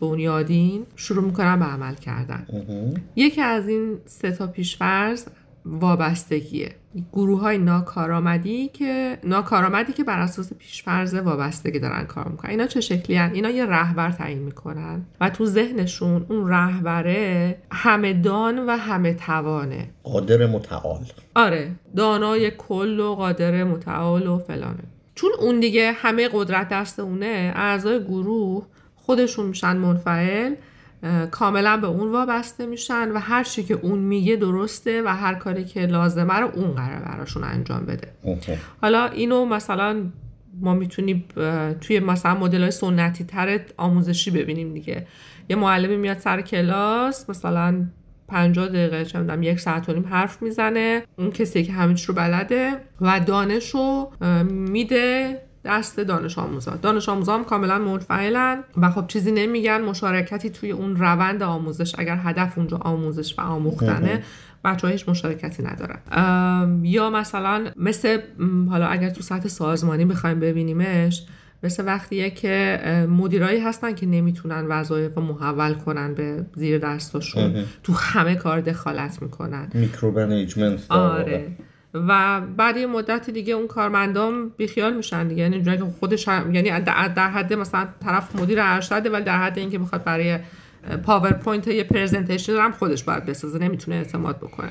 [0.00, 2.46] بنیادین شروع می‌کنن به عمل کردن.
[3.16, 5.24] یکی از این سه تا پیشفرز
[5.66, 6.74] وابستگیه.
[7.12, 12.50] گروه های ناکارآمدی که ناکارآمدی که بر اساس پیشفرض وابستگی دارن کار می‌کنن.
[12.50, 18.12] اینا چه شکلی هن؟ اینا یه رهبر تعیین می‌کنن و تو ذهنشون اون رهبره همه
[18.12, 19.90] دان و همه توانه.
[20.02, 21.04] قادر متعال.
[21.34, 24.84] آره دانای کل و قادر متعال و فلانه.
[25.14, 30.54] چون اون دیگه همه قدرت دست اونه اعضای گروه خودشون میشن منفعل
[31.30, 35.64] کاملا به اون وابسته میشن و هر چی که اون میگه درسته و هر کاری
[35.64, 38.08] که لازمه رو اون قرار براشون انجام بده.
[38.82, 40.10] حالا اینو مثلا
[40.60, 41.24] ما می‌تونیم
[41.80, 45.06] توی مثلا مدل های سنتی تر آموزشی ببینیم دیگه.
[45.48, 47.86] یه معلمی میاد سر کلاس مثلا
[48.28, 51.02] 50 دقیقه چه یک ساعت و نیم حرف می‌زنه.
[51.18, 54.12] اون کسی که همه رو بلده و دانش رو
[54.50, 60.70] میده دست دانش آموزا دانش آموزا هم کاملا منفعلن و خب چیزی نمیگن مشارکتی توی
[60.70, 64.22] اون روند آموزش اگر هدف اونجا آموزش و آموختنه
[64.64, 65.98] بچه هیچ مشارکتی ندارن.
[66.82, 68.18] یا مثلا مثل
[68.70, 71.26] حالا اگر تو سطح سازمانی بخوایم ببینیمش
[71.62, 77.64] مثل وقتیه که مدیرایی هستن که نمی‌تونن وظایف رو محول کنن به زیر دستاشون.
[77.82, 79.68] تو همه کار دخالت می‌کنن.
[79.74, 80.10] میکرو
[80.88, 81.46] آره.
[81.94, 85.42] و بعد یه مدت دیگه اون کارمندان بیخیال میشن دیگه.
[85.42, 86.54] یعنی که خودش هم...
[86.54, 90.38] یعنی در حد مثلا طرف مدیر ارشده ولی در حد اینکه بخواد برای
[91.04, 94.70] پاورپوینت یه presentation هم خودش باید بسازه نمی‌تونه اعتماد بکنه.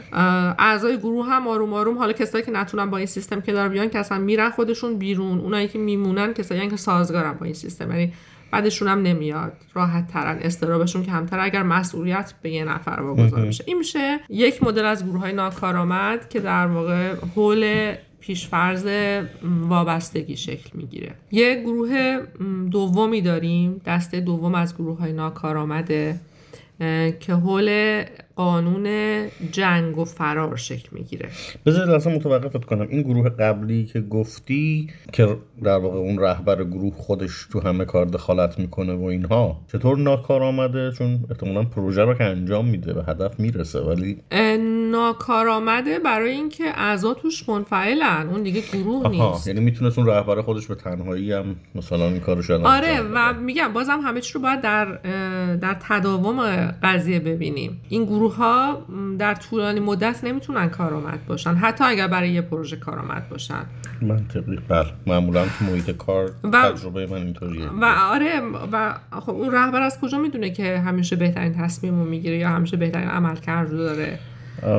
[0.59, 3.99] اعضای گروه هم آروم آروم حالا کسایی که نتونن با این سیستم کنار بیان که
[3.99, 5.39] اصلا میرن خودشون بیرون.
[5.39, 7.91] اونایی که میمونن کسایی که سازگارن با این سیستم.
[7.91, 8.13] یعنی
[8.53, 9.53] بعدشون هم نمیاد.
[9.73, 10.37] راحت ترن.
[10.41, 11.39] اضطرابشون کمتر.
[11.39, 16.29] اگر مسئولیت به یه نفر واگذار میشه این میشه یک مدل از گروه های ناکارآمد
[16.29, 18.88] که در واقع حول پیش‌فرض
[19.43, 21.11] وابستگی شکل می‌گیره.
[21.31, 22.19] یه گروه
[22.71, 23.81] دومی داریم.
[23.85, 26.19] دسته دوم از گروه های ناکارآمده
[27.19, 28.03] که حول
[28.36, 28.88] قانون
[29.52, 31.30] جنگ و فرار شکل می‌گیره.
[31.65, 32.88] بذار اصلا متوقفت کنم.
[32.89, 38.06] این گروه قبلی که گفتی که در واقع اون رهبر گروه خودش تو همه کار
[38.06, 43.04] دخالت می‌کنه و اینها چطور ناکار آمده؟ چون احتمالا پروژه رو که انجام میده به
[43.04, 44.17] هدف می‌رسه ولی
[44.91, 48.30] ناکار آمده برای اینکه اعضا توش منفعلن.
[48.32, 49.48] اون دیگه گروه نیست.
[49.48, 53.74] یعنی می‌تونست اون رهبر خودش به تنهایی هم مثلا این کارو شد آره و میگم
[53.74, 54.86] بازم همه چی رو باید در
[55.56, 57.82] در تداوم قضیه ببینیم.
[57.89, 58.86] این گروه گروه ها
[59.19, 61.55] در طولانی مدت نمی‌تونن کارآمد باشن.
[61.55, 63.63] حتی اگر برای یه پروژه کارآمد باشن.
[64.01, 67.67] منطقی بله معمولا تو محیط کار و تجربه من اینطوریه.
[67.81, 72.38] و آره و خب اون رهبر از کجا می‌دونه که همیشه بهترین تصمیم رو می‌گیره
[72.38, 74.19] یا همیشه بهترین عمل رو داره؟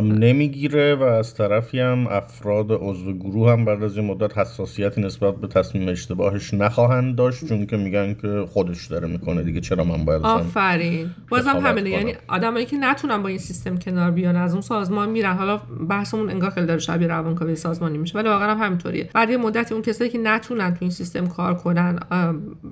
[0.02, 5.36] نمی‌گیره و از طرفی هم افراد عضو گروه هم بعد از این مدت حساسیتی نسبت
[5.36, 9.60] به تصمیم اشتباهش نخواهند داشت چون که میگن که خودش داره می‌کنه دیگه.
[9.60, 11.10] چرا من باید آفرین.
[11.28, 11.90] بازم همینه.
[11.90, 15.36] یعنی آدمایی که نتونن با این سیستم کنار بیان از اون سازمان میرن.
[15.36, 19.10] حالا بحثمون انگار خیلی داره شبیه روانکاوی سازمانی میشه ولی واقعا هم همینطوریه.
[19.14, 21.98] بعد یه مدتی اون کسایی که نتونن تو این سیستم کار کنن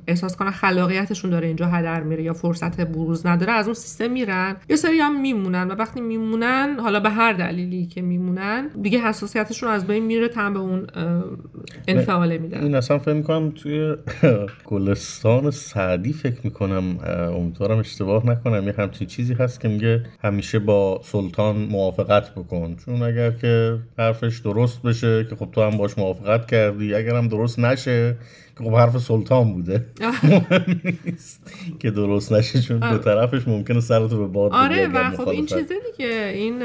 [0.07, 4.57] احساس کنن خلاقیتشون داره اینجا هدر میره یا فرصت بروز نداره از اون سیستم میرن.
[4.69, 9.69] یه سری هم میمونن و وقتی میمونن حالا به هر دلیلی که میمونن دیگه حساسیتشون
[9.69, 10.87] از بین میره تن به اون
[11.89, 12.63] انفعاله میدن.
[12.63, 13.95] این اصلا فکر می‌کنم توی
[14.71, 16.99] گلستان سعدی فکر می‌کنم
[17.37, 18.67] امیدوارم اشتباه نکنم.
[18.67, 22.77] یه همچین چیزی هست که میگه همیشه با سلطان موافقت بکن.
[22.85, 27.29] چون اگر که حرفش درست بشه که خب تو هم باش موافقت کردی اگر هم
[27.29, 28.17] درست نشه
[28.65, 29.87] خب حرف سلطان بوده.
[31.05, 35.47] نیست که درست نشه چون دو طرفش ممکنه سرتو به باد آره و خب این
[35.47, 36.33] چیزه دیگه.
[36.35, 36.63] این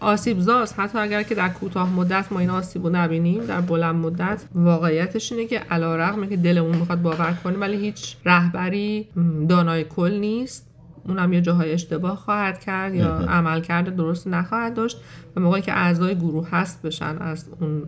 [0.00, 0.80] آسیب زاست.
[0.80, 5.32] حتی اگر که در کوتاه مدت ما این آسیب رو نبینیم در بلند مدت واقعیتش
[5.32, 9.06] اینه که علا رقمه که دلمون می‌خواد باور کنیم ولی هیچ رهبری
[9.48, 10.67] دانای کل نیست.
[11.08, 14.96] اونم یه جاهای اشتباه خواهد کرد یا عمل کرده درست نخواهد داشت.
[15.36, 17.82] و موقعی که اعضای گروه هست بشن از اون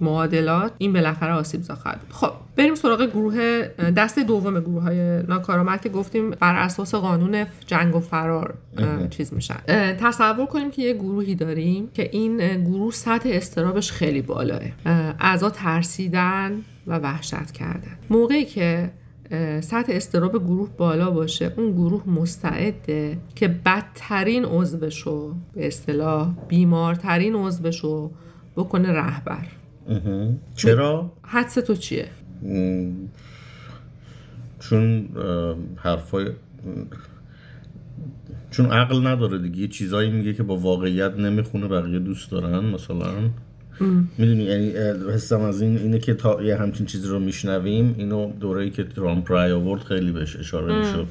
[0.00, 5.80] معادلات این بالاخره آسیب زا خواهد خب بریم سراغ گروه دست دوم گروه های ناکارآمد
[5.80, 8.54] که گفتیم بر اساس قانون جنگ و فرار
[9.10, 9.56] چیز میشن.
[10.00, 14.60] تصور کنیم که یه گروهی داریم که این گروه سطح استرابش خیلی بالاه.
[15.20, 16.52] اعضا ترسیدن
[16.86, 17.98] و وحشت کردن.
[18.10, 18.90] موقعی که
[19.60, 21.52] سطح استراب گروه بالا باشه.
[21.56, 28.10] اون گروه مستعده که بدترین عضوشو به اصطلاح بیمارترین عضوشو
[28.56, 29.46] بکنه رهبر.
[30.56, 32.08] چرا؟ حدس تو چیه؟
[34.60, 35.08] چون
[35.76, 36.26] حرفای
[38.50, 39.58] چون عقل نداره دیگه.
[39.58, 43.30] یه چیزایی میگه که با واقعیت نمی‌خونه بقیه دوست دارن مثلا.
[44.18, 44.72] می‌دونی یعنی
[45.14, 49.32] حسم از این اینه که تا یه همچین چیزی رو میشنویم اینو دوره‌ای که ترامپ
[49.32, 51.06] رای آورد خیلی بهش اشاره می‌شد.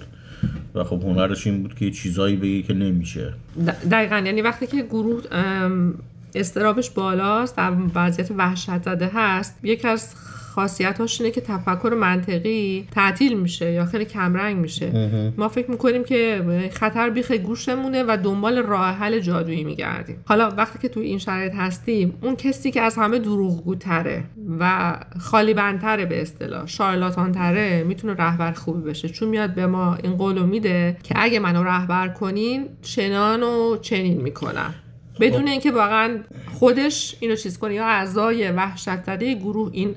[0.75, 3.33] و خب هنرش این بود که یه چیزایی بگی که نمیشه.
[3.91, 5.23] دقیقا یعنی وقتی که گروه
[6.35, 10.13] استرابش بالاست در وضعیت وحشت زده هست یکی از
[10.49, 15.31] خاصیتاش اینه که تفکر منطقی تعطیل میشه یا خیلی کمرنگ میشه.
[15.37, 20.23] ما فکر می‌کنیم که خطر بیخ گوشمونه و دنبال راه حل جادویی میگردیم.
[20.25, 24.23] حالا وقتی که توی این شرایط هستیم اون کسی که از همه دروغگوتره
[24.59, 29.09] و خالی بندتره به اصطلاح شارلاتان تره می‌تونه رهبر خوبی بشه.
[29.09, 34.21] چون میاد به ما این قولو میده که اگه منو رهبر کنین چنان و چنین
[34.21, 34.73] می‌کنم.
[35.19, 35.47] بدون خب.
[35.47, 36.17] اینکه واقعا
[36.53, 39.95] خودش اینو چیز کنه یا اعضای وحشت زده گروه این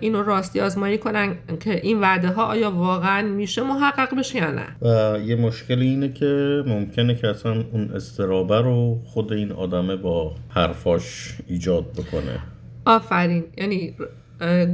[0.00, 4.66] اینو راستی آزمایی کنن که این وعده ها آیا واقعا میشه محقق بشه یا نه؟
[4.82, 10.34] و یه مشکل اینه که ممکنه که اصلا اون استرابه رو خود این آدمه با
[10.48, 12.38] حرفاش ایجاد بکنه.
[12.86, 13.44] آفرین.
[13.56, 13.94] یعنی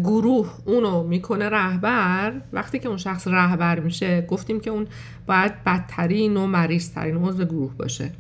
[0.05, 2.33] گروه اونو می‌کنه رهبر.
[2.53, 4.87] وقتی که اون شخص رهبر میشه گفتیم که اون
[5.27, 8.11] باید بدترین و مریضترین عضو گروه باشه.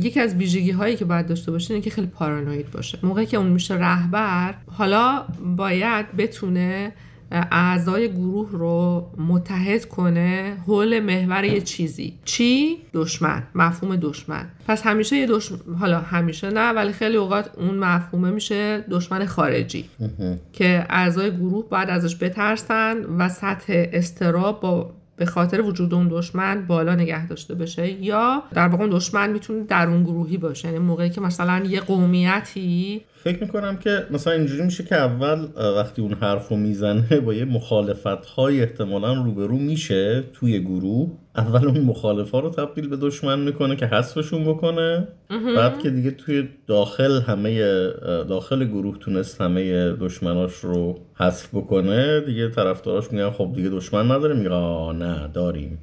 [0.00, 2.98] یکی از ویژگی هایی که باید داشته باشه اینه که خیلی پارانوید باشه.
[3.02, 5.24] موقعی که اون میشه رهبر حالا
[5.56, 6.92] باید بتونه
[7.32, 12.14] اعضای گروه رو متحد کنه حول محور یه چیزی.
[12.24, 13.42] چی؟ دشمن.
[13.54, 14.46] مفهوم دشمن.
[14.68, 19.84] پس همیشه یه دشمن حالا همیشه نه ولی خیلی اوقات اون مفهومه میشه دشمن خارجی.
[20.52, 26.66] که اعضای گروه باید ازش بترسن و سطح استراب با به خاطر وجود اون دشمن
[26.66, 28.02] بالا نگه داشته بشه.
[28.02, 30.68] یا در واقع اون دشمن می‌تونه درون گروهی باشه.
[30.68, 36.02] یعنی موقعی که مثلا یه قومیتی فکر می‌کنم که مثلا اینجوری میشه که اول وقتی
[36.02, 41.10] اون حرف رو می‌زنه با یه مخالفت های احتمالا روبرو میشه توی گروه.
[41.36, 45.08] اول اون مخالف ها رو تبدیل به دشمن می‌کنه که حذفشون بکنه.
[45.56, 47.60] بعد که دیگه توی داخل همه
[48.28, 54.34] داخل گروه تونست همه دشمناش رو حذف بکنه دیگه طرفداراش میگن خب دیگه دشمن نداره
[54.34, 54.50] میگه
[54.92, 55.78] نه داریم.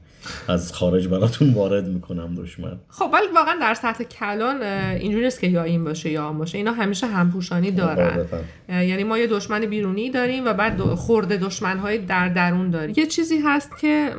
[0.47, 2.79] از خارج براتون وارد می‌کنم دشمن.
[2.89, 6.57] خب ولی واقعا در سطح کلان اینجوری نیست که یا این باشه یا آن باشه.
[6.57, 8.25] اینا همیشه همپوشانی دارن.
[8.69, 12.95] یعنی ما یه دشمن بیرونی داریم و بعد خورده دشمن های در درون داریم.
[12.97, 14.11] یه چیزی هست که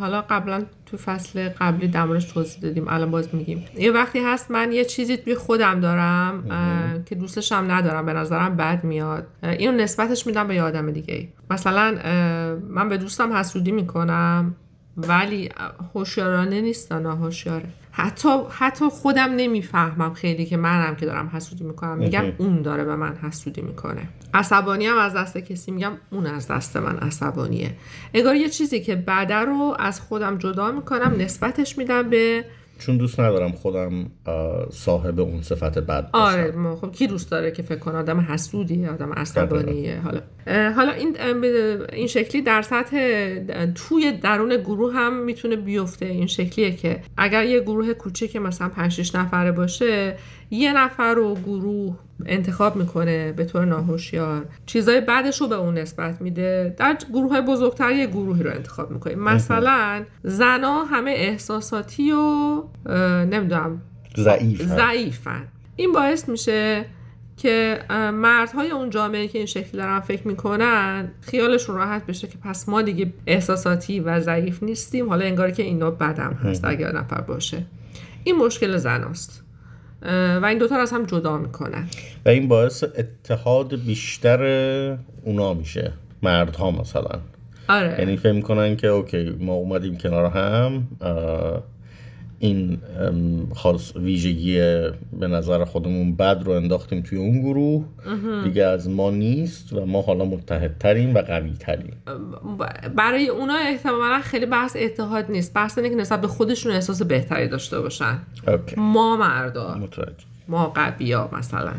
[0.00, 3.64] حالا قبلا تو فصل قبلی دمارش توضیح دادیم الان باز میگیم.
[3.78, 6.44] یه وقتی هست من یه چیزی توی خودم دارم
[7.08, 9.26] که دوستش هم ندارم به نظرم بد میاد.
[9.42, 11.94] اینو نسبتش میدم به یه آدم دیگه مثلا
[12.68, 14.54] من به دوستم حسودی می‌کنم.
[14.96, 15.50] ولی
[15.94, 21.98] هوشیارانه نیست هوشیاره حتی حتی خودم نمی‌فهمم خیلی که منم که دارم حسودی می‌کنم.
[21.98, 24.08] میگم اون داره به من حسودی می‌کنه.
[24.34, 27.76] عصبانی هم از دست کسی میگم اون از دست من عصبانیه.
[28.14, 32.44] انگار یه چیزی که بعد رو از خودم جدا می‌کنم نسبتش میدم به
[32.78, 34.10] چون دوست ندارم خودم
[34.70, 36.66] صاحب اون صفت بد باشم.
[36.66, 40.00] آره خب کی دوست داره که فکر کنه؟ آدم حسودیه آدم عصبانیه.
[40.00, 40.20] حالا
[40.70, 41.16] حالا این
[41.92, 42.96] این شکلی در سطح
[43.74, 46.06] توی درون گروه هم می‌تونه بیفته.
[46.06, 50.16] این شکلیه که اگر یه گروه کوچیک مثلا 5 6 نفره باشه
[50.50, 54.44] یه نفر رو گروه انتخاب می‌کنه به طور ناهوشیار.
[54.66, 56.74] چیزای بعدش رو به اون نسبت میده.
[56.78, 62.62] در گروه های بزرگتر یه گروهی رو انتخاب می‌کنه مثلا زنا همه احساساتی و
[63.24, 63.82] نمی‌دونم.
[64.16, 65.42] ضعیفن.
[65.76, 66.84] این باعث میشه
[67.36, 67.78] که
[68.14, 72.82] مردهای اون جامعه که این شکل دارن فکر می‌کنن خیالشون راحت بشه که پس ما
[72.82, 75.08] دیگه احساساتی و ضعیف نیستیم.
[75.08, 77.66] حالا انگار که اینا بدم هست اگر نفر باشه.
[78.24, 79.42] این مشکل زناست.
[80.42, 81.88] و این دوتا رو از هم جدا می‌کنن.
[82.24, 84.42] و این باعث اتحاد بیشتر
[85.24, 85.92] اونا میشه.
[86.22, 87.20] مردها مثلا.
[87.68, 87.96] آره.
[87.98, 90.88] یعنی فهم می‌کنن که اوکی ما اومدیم کنار هم
[92.38, 92.78] این
[93.54, 94.58] خاص ویژگی
[95.20, 97.84] به نظر خودمون بد رو انداختیم توی اون گروه.
[98.44, 101.96] دیگه از ما نیست و ما حالا متحدتریم و قوی تریم
[102.96, 105.54] برای اونا احتمالا خیلی بحث اتحاد نیست.
[105.54, 108.18] بحث اینه که نسبت به خودشون احساس بهتری داشته باشن.
[108.76, 109.80] ما مردا.
[110.48, 111.72] ما قوی ها مثلا.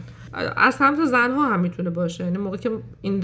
[0.58, 2.24] از سمت زنها هم می‌تونه باشه.
[2.24, 2.70] یعنی موقع که
[3.02, 3.24] این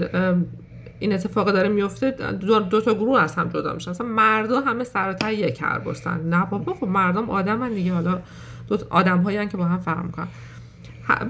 [0.98, 3.90] این اتفاق داره میفته دو, دو تا گروه از هم جدا میشن.
[3.90, 7.92] اصلا مردا همه سر یک کربستن نه بابا خب مردم آدمن دیگه.
[7.92, 8.20] حالا
[8.68, 10.28] دو آدم هایی که با هم فرق می‌کنن.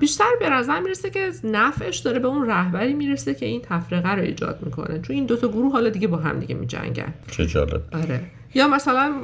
[0.01, 4.23] بیشتر به نظر می‌رسه که نفعش داره به اون رهبری می‌رسه که این تفرقه رو
[4.23, 5.01] ایجاد می‌کنه.
[5.01, 7.15] چون این دوتا گروه حالا دیگه با هم دیگه میجنگن.
[7.31, 7.83] چه جالب.
[7.93, 8.21] آره.
[8.55, 9.15] یا مثلا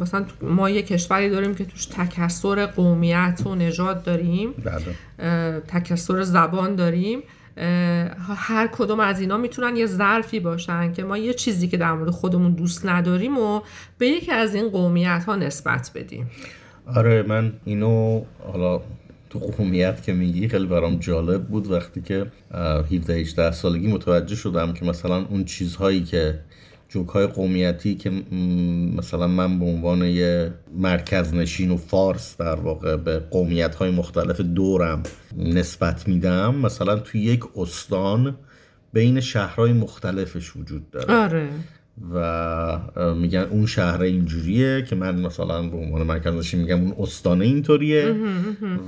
[0.00, 4.54] مثلا ما یه کشوری داریم که توش تکسر قومیت و نژاد داریم.
[5.18, 5.60] بله.
[5.60, 7.22] تکسر زبان داریم.
[8.36, 12.10] هر کدوم از اینا می‌تونن یه ظرفی باشن که ما یه چیزی که در مورد
[12.10, 13.60] خودمون دوست نداریم و
[13.98, 16.30] به یکی از این قومیت ها نسبت بدیم.
[16.94, 18.80] آره من اینو حالا
[19.30, 22.26] تو قومیت که میگی خیلی برام جالب بود وقتی که
[22.92, 26.40] 17 18 سالگی متوجه شدم که مثلا اون چیزهایی که
[26.88, 28.10] جوک های قومیتی که
[28.96, 34.40] مثلا من به عنوان یه مرکز نشین و فارس در واقع به قومیت های مختلف
[34.40, 35.02] دورم
[35.36, 38.36] نسبت میدم مثلا توی یک استان
[38.92, 41.14] بین شهرهای مختلفش وجود داره.
[41.14, 41.48] آره.
[42.14, 47.44] و میگن اون شهر اینجوریه که من مثلا به عنوان مرکز نشین میگم اون استانه
[47.44, 48.16] اینطوریه.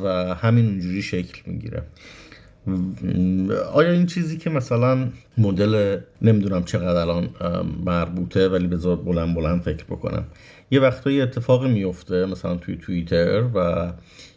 [0.05, 1.83] و همین اونجوری شکل می‌گیره.
[3.73, 5.09] آیا این چیزی که مثلا
[5.39, 7.29] مدل نمی‌دونم چقدر الان
[7.87, 10.25] مربوطه ولی بذار بلند بلند فکر بکنم.
[10.71, 13.93] یه وقتایی اتفاق میفته مثلا توی توییتر و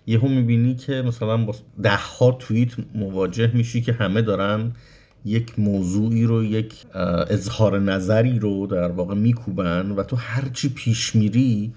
[0.07, 4.71] یهو می‌بینی که مثلا با ده ها توییت مواجه میشی که همه دارن
[5.25, 6.73] یک موضوعی رو یک
[7.29, 11.73] اظهار نظری رو در واقع میکوبن و تو هرچی پیش میری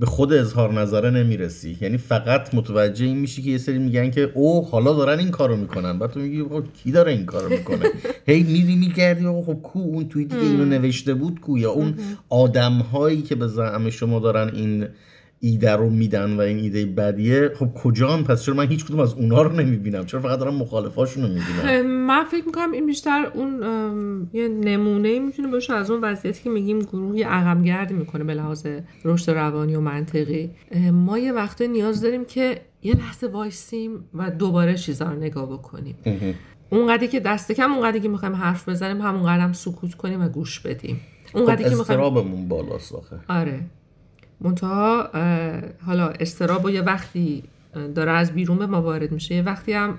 [0.00, 1.78] به خود اظهار نظره نمی‌رسی.
[1.80, 5.56] یعنی فقط متوجه این میشی که یه سری میگن که او حالا دارن این کارو
[5.56, 5.98] می‌کنن.
[5.98, 6.44] بعد تو میگی
[6.82, 7.90] کی داره این کارو می‌کنه؟
[8.28, 11.94] هی میری میگردی خب کو اون توییتی که اینو نوشته بود کو یا اون
[12.28, 14.86] آدم هایی که به زعم شما دارن این
[15.40, 19.14] ایده رو میدن و این ایده بدیه خب کجا پس چرا من هیچ کدوم از
[19.14, 24.28] اونا رو نمی‌بینم؟ چرا فقط دارم مخالفاشون رو می‌بینم؟ من فکر می‌کنم این بیشتر اون
[24.32, 28.66] یه نمونه می‌تونه باشه از اون وضعیتی که میگیم گروهی عقب گردی می‌کنه به لحاظ
[29.04, 30.50] رشد روانی و منطقی.
[30.92, 35.96] ما یه وقته نیاز داریم که یه لحظه وایسیم و دوباره چیزا رو نگاه بکنیم.
[36.70, 40.60] اونقدری که دست کم اونقدری که می‌خوایم حرف بزنیم همون هم سکوت کنیم و گوش
[40.60, 41.00] بدیم.
[41.34, 43.16] اونقدری خب که می‌خوایم بالاست آخه.
[43.28, 43.60] آره.
[44.40, 45.10] منتها
[45.86, 47.42] حالا استراب و یه وقتی
[47.94, 49.96] داره از بیرون به ما وارد میشه یه وقتی هم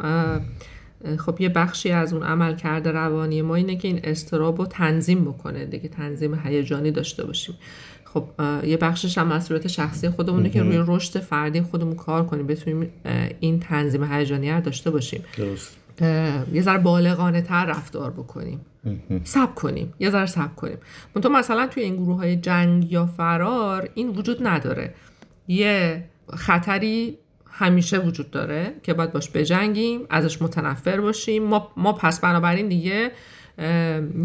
[1.18, 5.26] خب یه بخشی از اون عمل کرده روانی ما اینه که این استراب رو تنظیم
[5.26, 7.56] بکنه دیگه تنظیم هیجانی داشته باشیم.
[8.04, 8.24] خب
[8.64, 12.90] یه بخشش هم مسئولیت شخصی خودمونه که روی رشد فردی خودمون کار کنیم بتونیم
[13.40, 15.24] این تنظیم هیجانی رو داشته باشیم.
[15.38, 15.78] درست.
[16.02, 18.62] یه ذره بالغانه تر رفتار بکنیم.
[19.24, 19.94] سب کنیم.
[20.00, 20.78] یه ذره سب کنیم.
[21.16, 24.94] منتها مثلا توی این گروه های جنگ یا فرار این وجود نداره.
[25.48, 27.18] یه خطری
[27.52, 31.44] همیشه وجود داره که باید باش بجنگیم ازش متنفر باشیم.
[31.44, 33.12] ما, ما پس بنابراین دیگه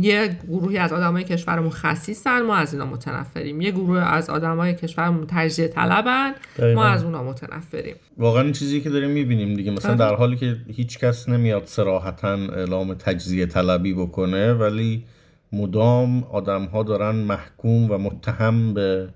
[0.01, 3.61] یه گروهی از آدمای کشورمون خصیصن ما از اینا متنفریم.
[3.61, 6.33] یه گروه از آدمای کشورمون تجزیه طلبن
[6.75, 7.95] ما از اونا متنفریم.
[8.19, 12.29] واقعا این چیزی که داریم می‌بینیم دیگه مثلا در حالی که هیچ کس نمیاد سراحتا
[12.29, 15.05] اعلام تجزیه طلبی بکنه ولی
[15.53, 19.09] مدام آدم ها دارن محکوم و متهم به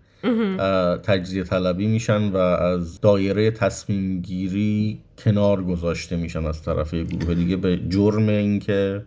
[1.02, 7.56] تجزیه طلبی میشن و از دایره تصمیم گیری کنار گذاشته میشن از طرف گروه دیگه
[7.56, 9.02] به جرم اینکه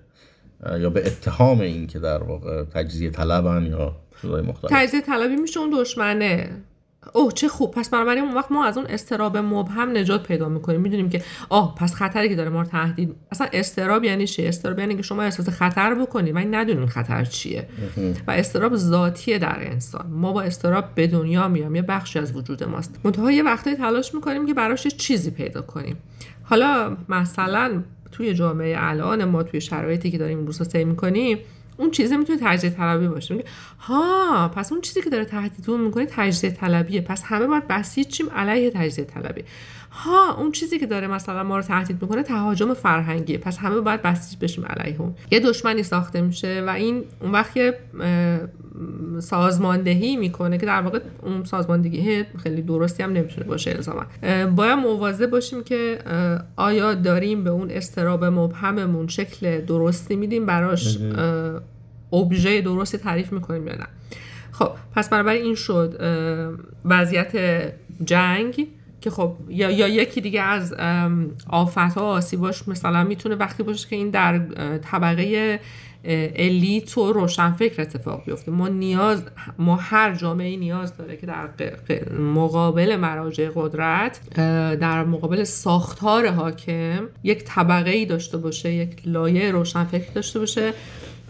[0.79, 4.71] یا به اتهام این که در واقع تجزیه طلبن یا چیزای مختلف.
[4.71, 6.49] تجزیه طلبی میشه اون دشمنه.
[7.13, 7.71] اوه چه خوب.
[7.71, 10.81] پس بنابراین اون وقت ما از اون استراب مبهم نجات پیدا می‌کنیم.
[10.81, 13.15] می‌دونیم که آه پس خطری که داره ما رو تهدید.
[13.31, 17.67] اصلا استراب یعنی چی؟ استراب یعنی که شما احساس خطر بکنید و ندونیم خطر چیه.
[18.27, 20.07] و استراب ذاتیه در انسان.
[20.07, 22.99] ما با استراب به دنیا میام یه بخشی از وجود ماست.
[23.03, 25.97] منتها یه وقتی تلاش می‌کنیم که براش چیزی پیدا کنیم.
[26.43, 31.37] حالا مثلا توی جامعه الان ما توی شرایطی که داریم روزا طی می‌کنیم
[31.77, 33.33] اون چیزی می‌تونه تجزیه طلبی باشه.
[33.33, 33.47] میگه
[33.79, 37.01] ها پس اون چیزی که داره تهدیدمون می‌کنه تجزیه طلبیه.
[37.01, 39.43] پس همه باید بسیج چیم علیه تجزیه طلبی.
[39.91, 43.37] ها اون چیزی که داره مثلا ما رو تهدید می‌کنه تهاجم فرهنگیه.
[43.37, 47.57] پس همه باید بسیج بشیم علیه اون یه دشمنی ساخته میشه و این اون وقت
[49.19, 54.03] سازماندهی می‌کنه که در واقع اون سازماندهی خیلی درستی هم نمی‌تونه باشه الزاما.
[54.55, 55.99] باید مواظب باشیم که
[56.55, 60.97] آیا داریم به اون استراب مبهممون شکل درستی میدیم براش
[62.13, 63.87] ابژه درستی تعریف می‌کنیم یا نه.
[64.51, 66.01] خب پس بنابراین این شد
[66.85, 67.31] وضعیت
[68.05, 68.67] جنگ.
[69.01, 70.73] که خب یا, یا یکی دیگه از
[71.49, 74.39] آفت ها آسیباش مثلا می‌تونه وقتی باشه که این در
[74.77, 75.59] طبقه
[76.35, 78.51] الیت و روشنفکر اتفاق بیفته.
[78.51, 79.23] ما نیاز
[79.57, 81.49] ما هر جامعه نیاز داره که در
[82.19, 84.19] مقابل مراجع قدرت
[84.79, 90.73] در مقابل ساختار حاکم یک طبقه ای داشته باشه یک لایه روشنفکر داشته باشه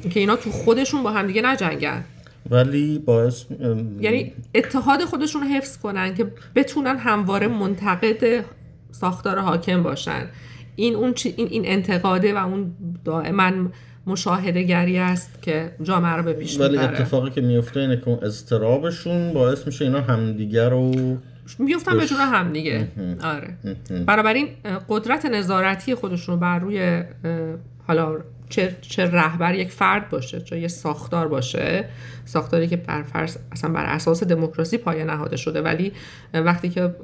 [0.09, 2.03] که اینا تو خودشون با همدیگه نجنگن.
[2.51, 3.45] ولی باعث
[3.99, 8.45] یعنی اتحاد خودشون حفظ کنن که بتونن همواره منتقد
[8.91, 10.25] ساختار حاکم باشن.
[10.75, 12.71] این اون این این انتقاده و اون
[13.05, 13.51] دائما
[14.07, 19.33] مشاهده گری است که جامعه رو به پیش ولی اتفاقی که میفته اینه که استرابشون
[19.33, 20.91] باعث میشه اینا همدیگه رو
[21.59, 22.87] میفتن به جون همدیگه
[23.23, 23.57] آره.
[24.05, 24.47] بنابراین
[24.89, 27.03] قدرت نظارتی خودشون رو بر روی
[27.89, 28.17] حالا
[28.49, 31.85] چه, چه رهبر یک فرد باشه چه یه ساختار باشه
[32.25, 35.91] ساختاری که بر فرض اصلا بر اساس دموکراسی پایه نهاده شده ولی
[36.33, 36.95] وقتی که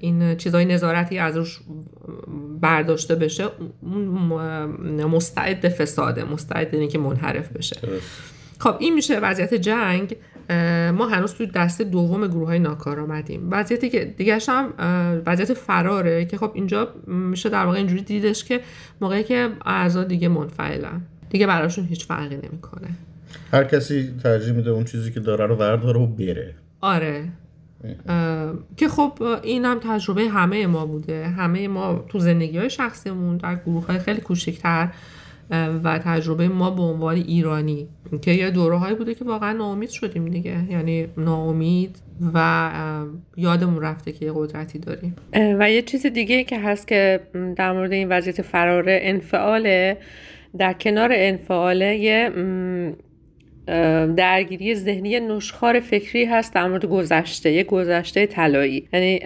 [0.00, 1.60] این چیزای نظارتی از روش
[2.60, 3.44] برداشته بشه
[5.10, 7.76] مستعد فساده مستعد اینه که منحرف بشه.
[8.58, 10.16] خب این میشه وضعیت جنگ.
[10.94, 14.72] ما هنوز توی دسته دوم گروه های ناکارآمدیم وضعیتی که دیگه هم
[15.26, 18.60] وضعیت فراره که خب اینجا میشه در واقع اینجوری دیدش که
[19.00, 21.00] موقعی که اعضا دیگه منفعلن.
[21.30, 22.88] دیگه براشون هیچ فرقی نمی‌کنه.
[23.52, 26.54] هر کسی ترجیح میده اون چیزی که داره رو ورداره و بره.
[26.80, 27.28] آره.
[28.76, 31.28] که خب این هم تجربه همه ما بوده.
[31.28, 34.88] همه ما تو زندگی های شخصیمون در گروه های خیلی کوچکتر
[35.50, 37.88] و تجربه ما به عنوان ایرانی
[38.22, 40.56] که یه دوره هایی بوده که واقعا ناامید شدیم دیگه.
[40.70, 41.96] یعنی ناامید
[42.34, 42.70] و
[43.36, 45.16] یادمون رفته که یه قدرتی داریم.
[45.32, 47.20] و یه چیز دیگه که هست که
[47.56, 49.96] در مورد این وضعیت فراره انفعاله.
[50.58, 52.30] در کنار انفعاله یه
[54.16, 58.88] درگیری ذهنی نشخار فکری هست در مورد گذشته یه گذشته طلایی.
[58.92, 59.20] یعنی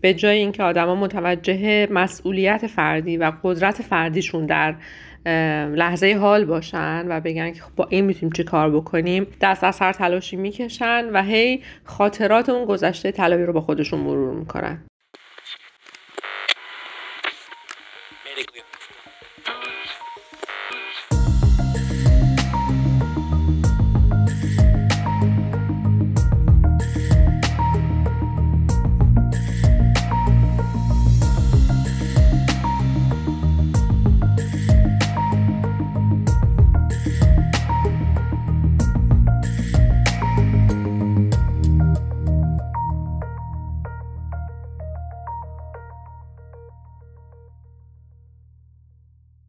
[0.00, 4.74] به جای اینکه آدما متوجه مسئولیت فردی و قدرت فردیشون در
[5.74, 9.26] لحظه حال باشن و بگن که خب با این می‌تونیم چی کار بکنیم.
[9.40, 14.34] دست از هر تلاشی می‌کشن و هی خاطرات اون گذشته طلایی رو با خودشون مرور
[14.34, 14.78] می‌کنن.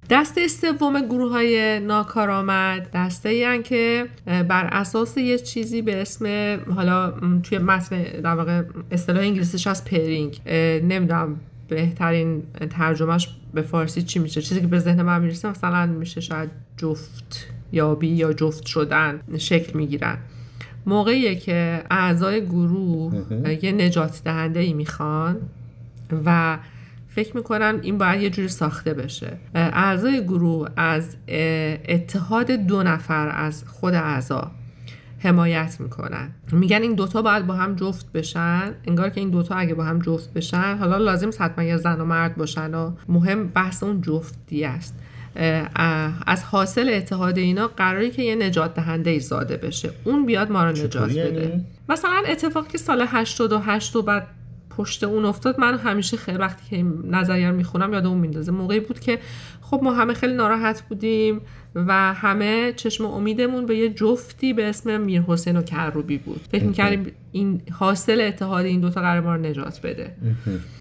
[0.09, 7.13] دسته سوم گروه های ناکارآمد دسته ای که بر اساس یه چیزی به اسم حالا
[7.43, 10.41] توی متن در واقع اصطلاح انگلیسیش از پرینگ.
[10.83, 14.41] نمی‌دونم بهترین ترجمهش به فارسی چی میشه.
[14.41, 19.77] چیزی که به ذهن من می‌رسه مثلا میشه شاید جفت یابی یا جفت شدن شکل
[19.77, 20.17] می‌گیرن.
[20.85, 23.13] موقعیه که اعضای گروه
[23.63, 25.37] یه نجات دهنده ای می‌خوان
[26.25, 26.57] و
[27.17, 29.37] فکر می‌کنم این باید یه جوری ساخته بشه.
[29.55, 31.15] اعضای گروه از
[31.87, 34.51] اتحاد دو نفر از خود اعضا
[35.19, 36.31] حمایت می‌کنن.
[36.51, 38.73] میگن این دوتا باید با هم جفت بشن.
[38.87, 42.05] انگار که این دوتا اگه با هم جفت بشن حالا لازم حتما یه زن و
[42.05, 44.95] مرد باشن و مهم بحث اون جفتی است.
[46.25, 49.89] از حاصل اتحاد اینا قراری که یه نجات دهنده ای زاده بشه.
[50.03, 51.15] اون بیاد ما رو نجات بده.
[51.15, 54.27] یعنی؟ مثلا اتفاق که سال 88 و بعد
[54.77, 58.51] پشت اون افتاد من همیشه خیلی وقتی که نظریه رو می‌خونم یاد اون میندازه.
[58.51, 59.19] موقعی بود که
[59.61, 61.41] خب ما همه خیلی ناراحت بودیم
[61.75, 66.41] و همه چشم امیدمون به یه جفتی به اسم میر حسین و کروبی بود.
[66.51, 70.15] فکر می‌کردیم این حاصل اتحاد این دوتا قرار ما رو نجات بده.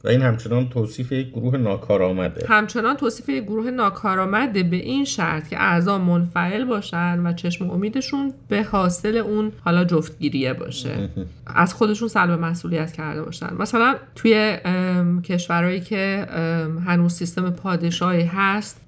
[0.04, 2.46] و این همچنان توصیف یک گروه ناکارآمده.
[2.48, 8.32] همچنان توصیف یک گروه ناکارآمده به این شرط که اعضا منفعل باشن و چشم امیدشون
[8.48, 11.08] به حاصل اون حالا جفتگیریه باشه.
[11.46, 13.54] از خودشون سلب مسئولیت کرده باشن.
[13.58, 14.56] مثلا توی
[15.24, 16.26] کشورهایی که
[16.86, 18.80] هنوز سیستم پادشاهی هست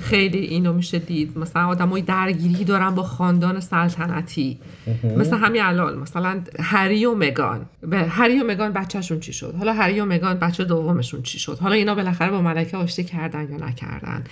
[0.00, 1.38] خیلی اینو میشه دید.
[1.38, 4.58] مثلا آدمای درگیری دارن با خاندان سلطنتی.
[5.16, 7.66] مثل همین الان مثلا هری و مگان.
[7.80, 11.58] به هری و مگان بچهشون چی شد؟ حالا هری و مگان بچه دومشون چی شد؟
[11.60, 14.24] حالا اینا بالاخره با ملکه آشتی کردن یا نکردن؟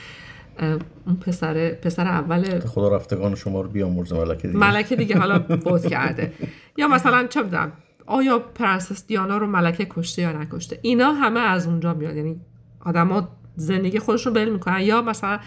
[1.06, 4.59] اون پسر پسر اول خدا رفتگان شما رو بیامرزه ملکه دیگه.
[4.59, 6.32] ملکه دیگه حالا فوت کرده.
[6.76, 7.72] یا مثلا چه می‌دونم
[8.06, 12.16] آیا پرنسس دیانا رو ملکه کشته یا نکشته؟ اینا همه از اونجا میاد.
[12.16, 12.40] یعنی
[12.80, 14.80] آدما زندگی خودشون ول می‌کنن.
[14.80, 15.38] یا مثلا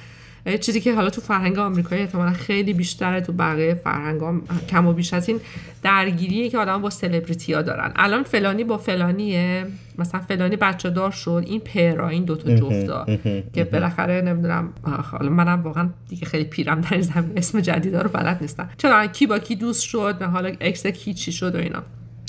[0.61, 4.93] چیزی که حالا تو فرهنگ آمریکایی احتمالا خیلی بیشتره تو بقیه فرهنگ هم کم و
[4.93, 5.39] بیش از این
[5.83, 7.91] درگیریه که آدم با سلبریتی ها دارن.
[7.95, 9.65] الان فلانی با فلانیه
[9.97, 13.05] مثلا فلانی بچه دار شد این پرا این دوتا جفتا.
[13.53, 14.73] که بالاخره نمی‌دونم
[15.11, 18.69] حالا منم واقعا دیگه خیلی پیرم در زمین اسم جدید رو بلد نیستم.
[18.77, 21.83] چرا؟ کی با کی دوست شد حالا اکس کی چی شد و اینا.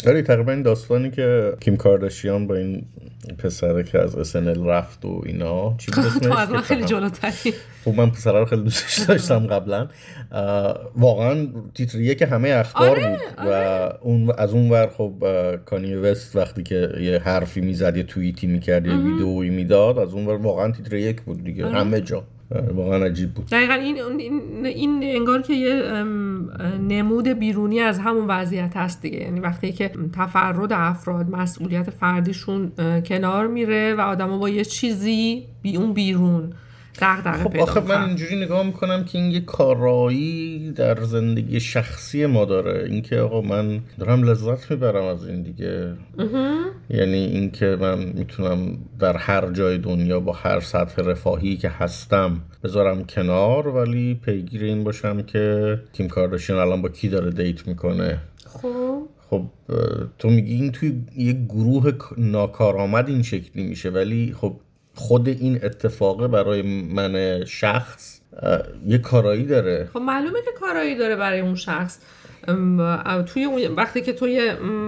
[0.06, 2.84] آره تقریبا این داستانی که کیم کارداشیان با این
[3.38, 7.52] پسره که از SNL رفت و اینا چی تو از من خیلی جلوتری.
[7.84, 9.88] خب من پسره رو خیلی دوستش داشتم قبلا.
[10.96, 13.98] واقعا تیتر که همه اخبار آره، بود و آره.
[14.00, 15.12] اون از اون ور خب
[15.64, 20.26] کانی وست وقتی که یه حرفی می‌زد یه توییتی می‌کرد یه ویدئویی می‌داد از اون
[20.26, 21.74] ور واقعا تیتر یک بود دیگه آره.
[21.74, 22.24] همه جا.
[22.74, 23.46] واقعا عجیب بود.
[23.46, 26.02] دقیقا این, این, این انگار که یه
[26.88, 29.18] نمود بیرونی از همون وضعیت هست دیگه.
[29.18, 32.72] یعنی وقتی که تفرد افراد مسئولیت فردیشون
[33.06, 36.52] کنار میره و آدما با یه چیزی بی اون بیرون
[37.00, 38.06] دغدغه خب آخه من.
[38.06, 42.88] اینجوری نگاه می‌کنم که این یه کارایی در زندگی شخصی ما داره.
[42.90, 45.94] اینکه آقا من دارم لذت می‌برم از این دیگه.
[46.90, 53.04] یعنی اینکه من می‌تونم در هر جای دنیا با هر سطح رفاهی که هستم بذارم
[53.04, 58.18] کنار ولی پیگیر این باشم که کیم کارداشیان الان با کی داره دیت می‌کنه.
[58.46, 59.02] خب.
[59.30, 59.44] خب
[60.18, 64.56] تو میگی این توی یه گروه ناکارآمد این شکلی میشه ولی خب
[64.94, 66.62] خود این اتفاقه برای
[66.92, 68.20] من شخص
[68.86, 71.98] یه کارایی داره خب معلومه که کارایی داره برای اون شخص
[73.26, 74.26] توی اون وقتی که تو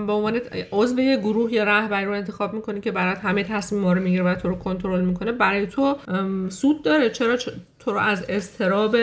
[0.07, 0.41] به عنوان
[0.73, 4.35] عضو یه گروه یا رهبری رو انتخاب می‌کنی که برات همه تصمیم رو می‌گیره و
[4.35, 5.97] تو رو کنترل می‌کنه برای تو
[6.49, 8.97] سود داره چرا چ- تو رو از استراب.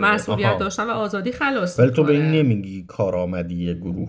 [0.00, 0.58] مسئولیت.
[0.58, 2.32] داشتن و آزادی خلاص ولی تو به این.
[2.32, 4.08] نمیگی کارآمدی گروه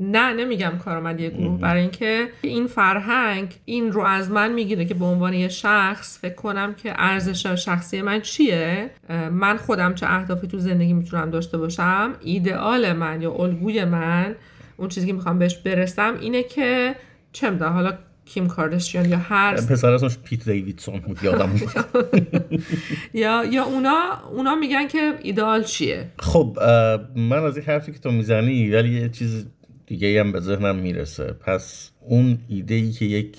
[0.00, 1.60] نه نمیگم کارآمدی گروه.
[1.60, 6.34] برای اینکه این فرهنگ این رو از من می‌گیره که به عنوان یه شخص فکر
[6.34, 8.90] کنم که ارزش شخصی من چیه.
[9.32, 14.34] من خودم چه اهدافی تو زندگی می‌تونم داشته باشم؟ ایدئال من یا الگوی من؟
[14.76, 16.94] اون چیزی که می‌خوام بهش برسم اینه که
[17.32, 17.92] چه می‌دونم حالا
[18.24, 21.50] کیم کارداشیان یا هر پسر اسمش پیت دیویدسون بود یادم.
[23.14, 23.98] یا یا اونا
[24.32, 26.58] اونا میگن که ایدئال چیه؟ خب
[27.16, 29.46] من از این حرفی که تو می‌زنی ولی یه چیز
[29.88, 31.24] دیگه هم به ذهنم می‌رسه.
[31.24, 33.38] پس اون ایده ای که یک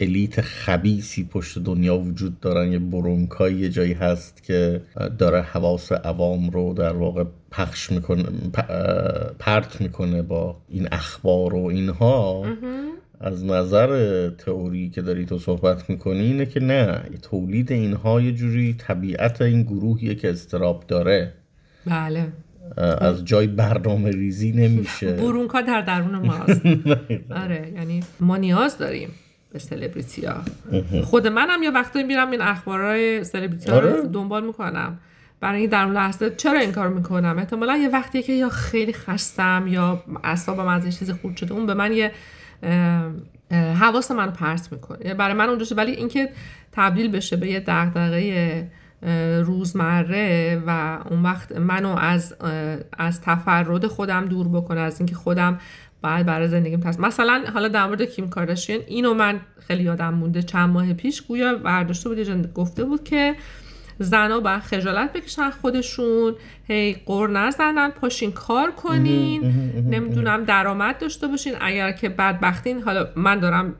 [0.00, 4.80] الیت خبیسی پشت دنیا وجود دارن یه برونکایی یه جایی هست که
[5.18, 8.22] داره حواس عوام رو در واقع پخش می‌کنه
[9.38, 12.46] پرت می‌کنه با این اخبار و اینها.
[13.20, 18.74] از نظر تئوری که داری تو صحبت می‌کنی اینه که نه تولید اینها یه جوری
[18.78, 21.32] طبیعت این گروهیه که استراب داره.
[21.86, 22.32] بله.
[23.00, 25.12] از جای برنامه ریزی نمیشه.
[25.22, 26.62] برونکا در درون ماست.
[27.44, 29.10] آره یعنی ما نیاز داریم
[29.52, 30.42] به سلبریتی ها
[31.04, 34.08] خود منم یه وقتایی میرم این اخبارهای سلبریتی ها رو آره.
[34.08, 34.98] دنبال می‌کنم.
[35.40, 38.92] برای اینکه در اون لحظه چرا این کار می‌کنم؟ احتمالا یه وقتی که یا خیلی
[38.92, 41.54] خستم یا اعصابم از این چیز خورد شده.
[41.54, 42.12] اون به من یه
[43.80, 45.14] حواس منو پرت می‌کنه.
[45.14, 45.74] برای من اونجاشه.
[45.74, 46.28] ولی اینکه
[46.72, 48.70] تبدیل بشه به یه دغدغه
[49.44, 52.34] روزمره و اون وقت منو از
[52.98, 55.58] از تفرد خودم دور بکنه از اینکه خودم
[56.02, 60.42] بعد برای زندگیم تصمیم مثلا حالا در مورد کیم کارداشیان اینو من خیلی یادم مونده
[60.42, 63.34] چند ماه پیش گویا برداشته بود گفته بود که
[63.98, 66.34] زنا باید خجالت بکشن خودشون
[66.64, 69.42] هی قر نزنن پاشین کار کنین
[69.90, 71.54] نمی‌دونم درآمد داشته باشین.
[71.60, 73.74] اگر که بدبختین حالا من دارم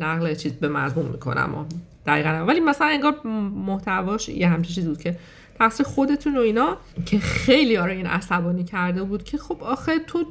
[0.00, 1.66] نقل چیز به مضمون می‌کنم
[2.06, 2.46] دقیقا هم.
[2.46, 3.26] ولی مثلا انگار
[3.66, 5.16] محتواش یه همچین چیز بود که
[5.58, 6.76] تقصیر خودتون و اینا
[7.06, 10.24] که خیلی آره این عصبانی کرده بود که خب آخه تو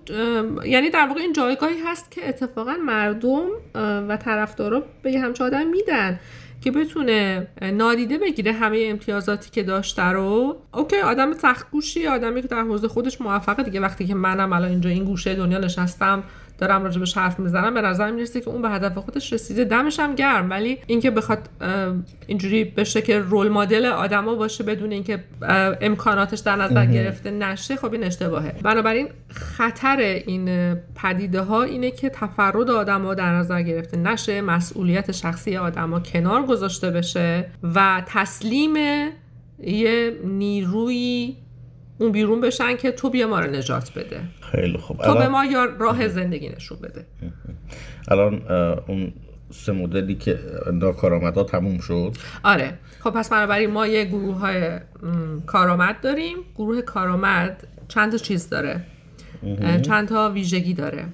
[0.65, 3.45] یعنی در واقع این جایگاهی هست که اتفاقا مردم
[4.09, 6.19] و طرفدارا به یه همچه آدم میدن
[6.61, 12.47] که بتونه نادیده بگیره همه امتیازاتی که داشته رو اوکی آدم سخت گوشی آدمی که
[12.47, 16.23] در حوزه خودش موفقه دیگه وقتی که منم الان اینجا این گوشه دنیا نشستم
[16.61, 19.63] دارم راجبش حرف می‌زنم به نظر می‌رسه که اون به هدف خودش رسیده.
[19.63, 21.49] دمش هم گرم ولی اینکه بخواد
[22.27, 25.23] اینجوری بشه که رول مدل آدما باشه بدون اینکه
[25.81, 28.55] امکاناتش در نظر گرفته نشه خب این اشتباهه.
[28.63, 35.57] بنابراین خطر این پدیده ها اینه که تفرد آدما در نظر گرفته نشه مسئولیت شخصی
[35.57, 37.45] آدما کنار گذاشته بشه
[37.75, 38.75] و تسلیم
[39.63, 41.35] یه نیروی
[42.01, 44.21] اون بیرون بشن که تو بیا ما رو نجات بده.
[44.51, 44.97] خیلی خوب.
[44.97, 47.05] تو به الان, ما یا راه زندگی نشون بده.
[48.07, 48.41] الان
[48.87, 49.13] اون
[49.49, 50.39] سه مدلی که
[50.73, 52.73] ناکارآمدها تموم شد؟ آره.
[52.99, 54.79] خب پس بنابراین ما یه گروه های
[55.45, 56.37] کارآمد داریم.
[56.55, 58.83] گروه کارآمد چند تا چیز داره؟
[59.81, 61.05] چند تا ویژگی داره؟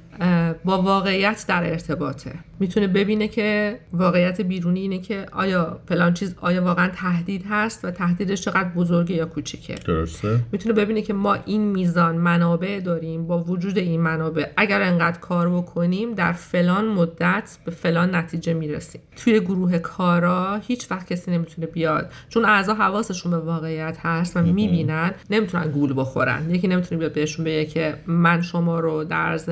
[0.65, 2.31] با واقعیت در ارتباطه.
[2.59, 7.91] می‌تونه ببینه که واقعیت بیرونی اینه که آیا فلان چیز آیا واقعا تهدید هست و
[7.91, 9.75] تهدیدش چقدر بزرگه یا کوچیکه.
[9.75, 10.39] درسته.
[10.51, 14.45] می‌تونه ببینه که ما این میزان منابع داریم با وجود این منابع.
[14.57, 19.01] اگر انقدر کار بکنیم در فلان مدت به فلان نتیجه می‌رسیم.
[19.15, 22.11] توی گروه کارا هیچ وقت کسی نمی‌تونه بیاد.
[22.29, 25.11] چون اعضا حواسشون به واقعیت هست و می‌بینن.
[25.29, 26.49] نمی‌تونن گول بخورن.
[26.49, 29.49] یکی نمی‌تونه بیاد بهشون بگه که من شما رو در عرض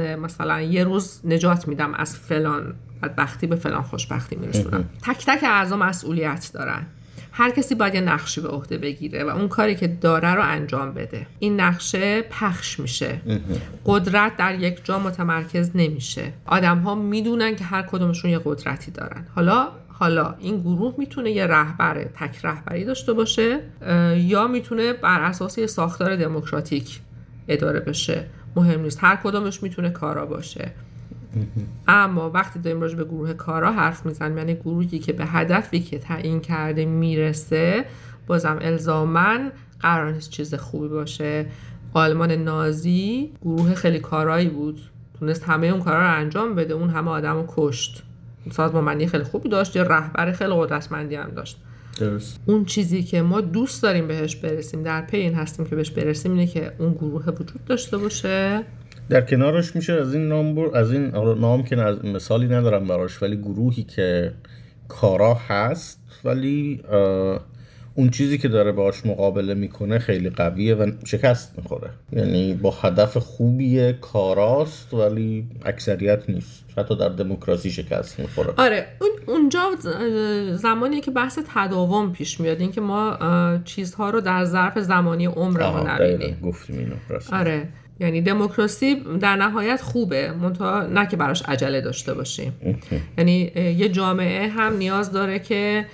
[0.55, 4.89] مثلا یه روز نجات میدم از فلان بدبختی به فلان خوشبختی میرسونم.
[5.03, 6.85] تک تک اعضا مسئولیت دارن.
[7.31, 10.93] هر کسی باید یه نقشی به عهده بگیره و اون کاری که داره رو انجام
[10.93, 11.27] بده.
[11.39, 13.21] این نقشه پخش میشه.
[13.85, 16.33] قدرت در یک جا متمرکز نمیشه.
[16.45, 19.25] آدم ها می‌دونن که هر کدومشون یه قدرتی دارن.
[19.35, 23.59] حالا حالا این گروه می‌تونه یه رهبر تک رهبری داشته باشه
[24.17, 26.99] یا می‌تونه بر اساس یه ساختار دموکراتیک
[27.47, 28.25] اداره بشه.
[28.55, 28.99] مهم نیست.
[29.01, 30.71] هر کدومش می‌تونه کارا باشه.
[31.87, 35.99] اما وقتی داریم راجع به گروه کارا حرف می‌زنیم یعنی گروهی که به هدفی که
[35.99, 37.85] تعیین کرده می‌رسه
[38.27, 41.45] بازم الزامن قرار نیست چیز خوبی باشه.
[41.93, 44.81] آلمان نازی گروه خیلی کارایی بود.
[45.19, 46.73] تونست همه اون کارا رو انجام بده.
[46.73, 48.03] اون همه آدم رو کشت.
[48.51, 49.75] سازمانبندی خیلی خوبی داشت.
[49.75, 51.61] یه رهبر خیلی قدرتمندی هم داشت.
[51.99, 52.39] درست.
[52.45, 56.31] اون چیزی که ما دوست داریم بهش برسیم در پی این هستیم که بهش برسیم
[56.31, 58.63] اینه که اون گروه وجود داشته باشه.
[59.09, 60.77] در کنارش میشه از این نام بر...
[60.77, 64.33] از این نام که مثالی ندارم براش ولی گروهی که
[64.87, 66.81] کارا هست ولی
[67.97, 71.89] اون چیزی که داره باش مقابله می‌کنه خیلی قویه و شکست می‌خوره.
[72.11, 76.65] یعنی با هدف خوبی کاراست ولی اکثریت نیست.
[76.77, 78.53] حتی در دموکراسی شکست می‌خوره.
[78.57, 78.87] آره
[79.27, 79.71] اونجا
[80.53, 82.61] زمانی که بحث تداوم پیش میاد.
[82.61, 83.17] اینکه ما
[83.65, 86.39] چیزها رو در ظرف زمانی عمرمون نبینیم.
[86.43, 86.95] گفتیم اینو
[87.31, 87.67] آره.
[87.99, 90.31] یعنی دموکراسی در نهایت خوبه.
[90.31, 92.53] منتها نه که براش عجله داشته باشیم.
[93.17, 95.85] یعنی یه جامعه هم نیاز داره که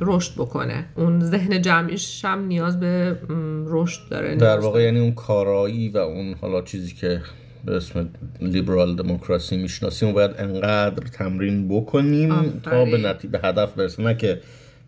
[0.00, 0.84] رشد بکنه.
[0.96, 3.18] اون ذهن جمعیش هم نیاز به
[3.66, 4.36] رشد داره.
[4.36, 7.22] در واقع یعنی اون کارایی و اون حالا چیزی که
[7.64, 8.08] به اسم
[8.40, 14.14] لیبرال دموکراسی می‌شناسیم و باید انقدر تمرین بکنیم تا به نتیجه به هدف برسیم نه
[14.14, 14.40] که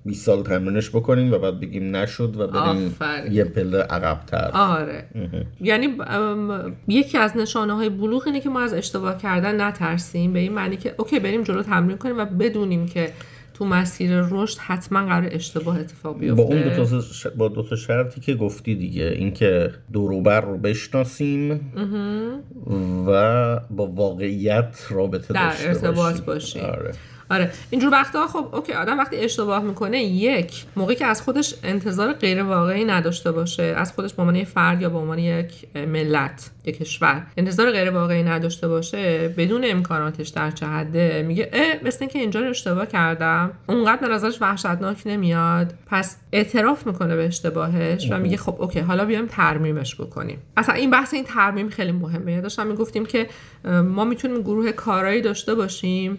[0.05, 2.94] 20 سال تمرینش بکنیم و بعد بگیم نشد و بریم
[3.30, 4.50] یه پله عقبتر.
[4.55, 5.05] آره.
[5.61, 5.88] یعنی
[6.88, 10.32] یکی از نشانه های بلوغ اینه که ما از اشتباه کردن نترسیم.
[10.32, 13.12] به این معنی که اوکی بریم جلو تمرین کنیم و بدونیم که
[13.55, 16.42] تو مسیر رشد حتما قرار اشتباه اتفاق بیفته.
[16.42, 17.03] با اون دو تا
[17.36, 19.05] با دو تا شرطی که گفتی دیگه.
[19.05, 21.72] اینکه دوروبر رو بشناسیم
[23.07, 26.64] و با واقعیت رابطه در داشته ارتباط باشیم.
[26.64, 26.92] آره.
[27.33, 27.51] آره.
[27.70, 32.43] اینجور وقتا خب okay آدم وقتی اشتباه می‌کنه یک موقعی که از خودش انتظار غیر
[32.43, 37.26] واقعی نداشته باشه از خودش به عنوان فرد یا به عنوان یک ملت یک کشور
[37.37, 42.41] انتظار غیر واقعی نداشته باشه بدون امکاناتش در چه حده میگه اه مثل اینکه اینجا
[42.41, 45.74] اشتباه کردم اونقدر به نظرش وحشتناک نمیاد.
[45.87, 50.39] پس اعتراف می‌کنه به اشتباهش و میگه خب okay حالا بیایم ترمیمش بکنیم.
[50.57, 52.41] اصلا این بحث این ترمیم خیلی مهمه.
[52.41, 53.26] داشتم می‌گفتیم که
[53.85, 56.18] ما می‌تونیم گروه کارایی داشته باشیم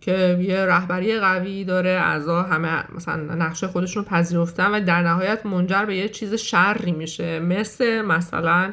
[0.00, 5.84] که یه رهبری قوی داره اعضا همه مثلا نقشه خودشون پذیرفتن و در نهایت منجر
[5.84, 7.40] به یه چیز شری میشه.
[7.40, 8.72] مثل مثلا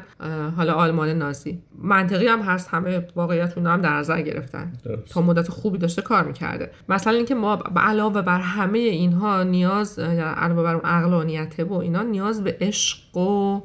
[0.56, 1.62] حالا آلمان نازی.
[1.78, 4.72] منطقی هم هست همه واقعیت هم در نظر گرفتن.
[5.10, 6.70] تا مدت خوبی داشته کار می‌کرده.
[6.88, 12.44] مثلا اینکه ما علاوه بر همه اینها نیاز علاوه بر اون عقلانیته و اینا نیاز
[12.44, 13.60] به عشق و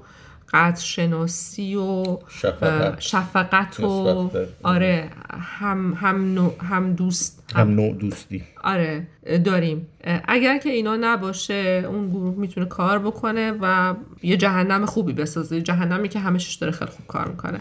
[0.54, 4.32] قدر شناسی و شفقت, شفقت و
[4.64, 8.44] آره هم هم, هم دوست هم نوع دوستی.
[8.64, 9.08] آره
[9.46, 9.88] داریم.
[10.28, 15.62] اگر که اینا نباشه اون گروه می‌تونه کار بکنه و یه جهنم خوبی بسازه.
[15.62, 17.60] جهنمی که همشش داره خیلی خوب کار می‌کنه.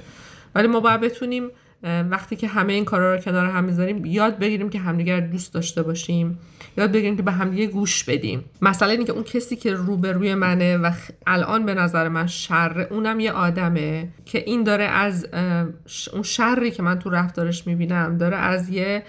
[0.55, 1.49] ولی ما باید بتونیم
[1.83, 5.83] وقتی که همه این کارا رو کنار هم می‌ذاریم یاد بگیریم که همدیگر دوست داشته
[5.83, 6.39] باشیم.
[6.79, 8.45] یاد بگیریم که به همدیگه گوش بدیم.
[8.63, 10.91] مثلا اینکه اون کسی که روبروی منه و
[11.27, 15.29] الان به نظر من شر اونم یه آدمه که این داره از
[16.13, 19.03] اون شری که من تو رفتارش می‌بینم داره از یه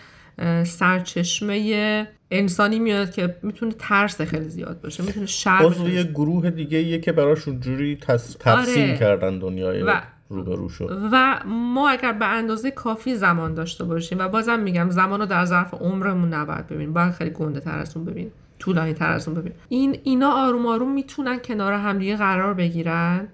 [0.64, 7.00] سرچشمه انسانی میاد که می‌تونه ترس خیلی زیاد باشه می‌تونه شر یه گروه دیگه یه
[7.00, 8.98] که براش جوری تفصیل آره.
[8.98, 10.02] کردن دنیای و
[10.32, 11.10] روبرو شد.
[11.12, 15.46] و ما اگر به اندازه کافی زمان داشته باشیم و بازم میگم زمان رو در
[15.46, 16.94] ظرف عمرمون نباید ببینیم.
[16.94, 18.32] باید خیلی گنده تر از اون ببینیم.
[18.60, 23.28] طولانی تر از اون ببین این اینا آروم آروم می‌تونن کنار همدیگه قرار بگیرن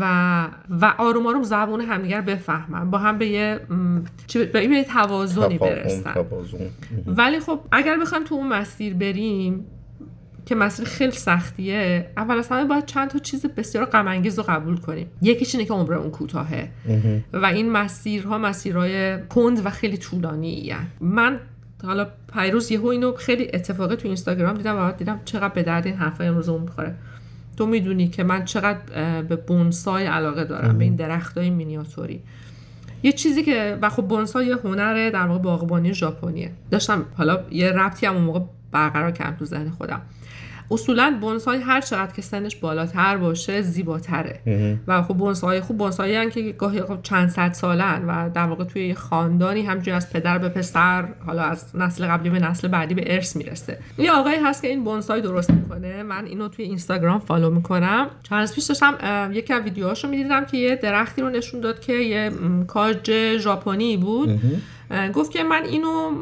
[0.00, 2.90] و و آروم آروم زبون همدیگه بفهمن.
[2.90, 3.60] با هم به یه
[4.52, 6.14] به یه توازنی برسن.
[7.06, 9.66] ولی خب اگر بخوایم تو اون مسیر بریم
[10.46, 14.44] که مسیر خیلی سختیه اول از همه باید چند تا چیز بسیار غم انگیز رو
[14.48, 15.06] قبول کنیم.
[15.22, 16.68] یکیش اینه که عمر اون کوتاهه.
[17.32, 21.40] و این مسیرها مسیرهای کند و خیلی طولانی من
[21.84, 25.96] حالا پیروز یهو اینو خیلی اتفاقی تو اینستاگرام دیدم و دیدم چقدر به درد این
[25.96, 26.94] حرفای امروز می‌خوره.
[27.56, 32.22] تو می‌دونی که من چقدر به بونسای علاقه دارم به این درختای مینیاتوری.
[33.02, 36.50] یه چیزی که و خب بونسای یه هنره در واقع باغبانی ژاپنیه.
[36.70, 38.40] داشتم حالا یه ربطی هم اون موقع
[38.72, 40.00] برقرار کردم تو ذهن خودم.
[40.70, 44.40] اصولا بونسای هر چقدر که سنش بالاتر باشه زیباتره.
[44.86, 48.94] و خب بونسای خوب بونسایی که گاهی خب چند صد سالن و در واقع توی
[48.94, 53.36] خاندانی همجوری از پدر به پسر حالا از نسل قبلی به نسل بعدی به ارث
[53.36, 53.78] می‌رسه.
[53.98, 56.02] یه آقایی هست که این بونسای درست می‌کنه.
[56.02, 58.06] من اینو توی اینستاگرام فالو می‌کنم.
[58.22, 62.30] چند پیش داشتم یکی از ویدیوهاشو می‌دیدم که یه درختی رو نشون داد که یه
[62.66, 64.40] کاج ژاپنی بود.
[65.14, 66.12] گفت که من اینو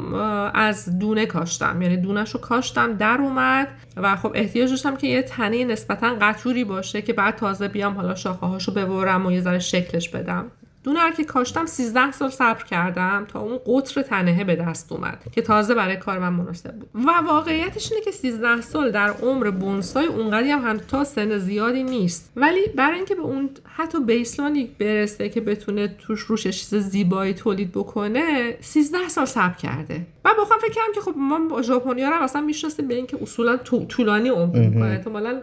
[0.54, 1.82] از دونه کاشتم.
[1.82, 6.64] یعنی دونش رو کاشتم در اومد و خب احتیاج داشتم که یه تنه نسبتا قطوری
[6.64, 10.50] باشه که بعد تازه بیام حالا شاخه هاشو ببرم و یه ذره شکلش بدم.
[10.84, 15.42] دونه که کاشتم 13 سال صبر کردم تا اون قطر تنهه به دست اومد که
[15.42, 16.88] تازه برای کار من مناسب بود.
[16.94, 21.82] و واقعیتش اینه که 13 سال در عمر بونسای اونقدی هم, هم تا سن زیادی
[21.82, 22.32] نیست.
[22.36, 27.72] ولی برای اینکه به اون حتی بیسلانی برسه که بتونه توش روش چیز زیبایی تولید
[27.72, 30.06] بکنه 13 سال صبر کرده.
[30.24, 33.56] و بخوام فکر کردم که خب ما ژاپنی‌ها رو اصلا می‌شناسیم به اینکه اصولا
[33.88, 34.84] طولانی عمر می‌کنه.
[34.84, 35.40] احتمالاً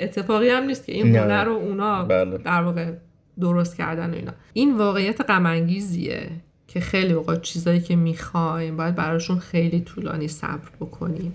[0.00, 2.38] اتفاقی هم نیست که این هنر رو اونا بله.
[2.38, 2.92] در واقع
[3.40, 4.32] درست کردن و اینا.
[4.52, 5.66] این واقعیت غم
[6.66, 11.34] که خیلی اوقات چیزایی که می‌خوایم باید براشون خیلی طولانی صبر بکنیم.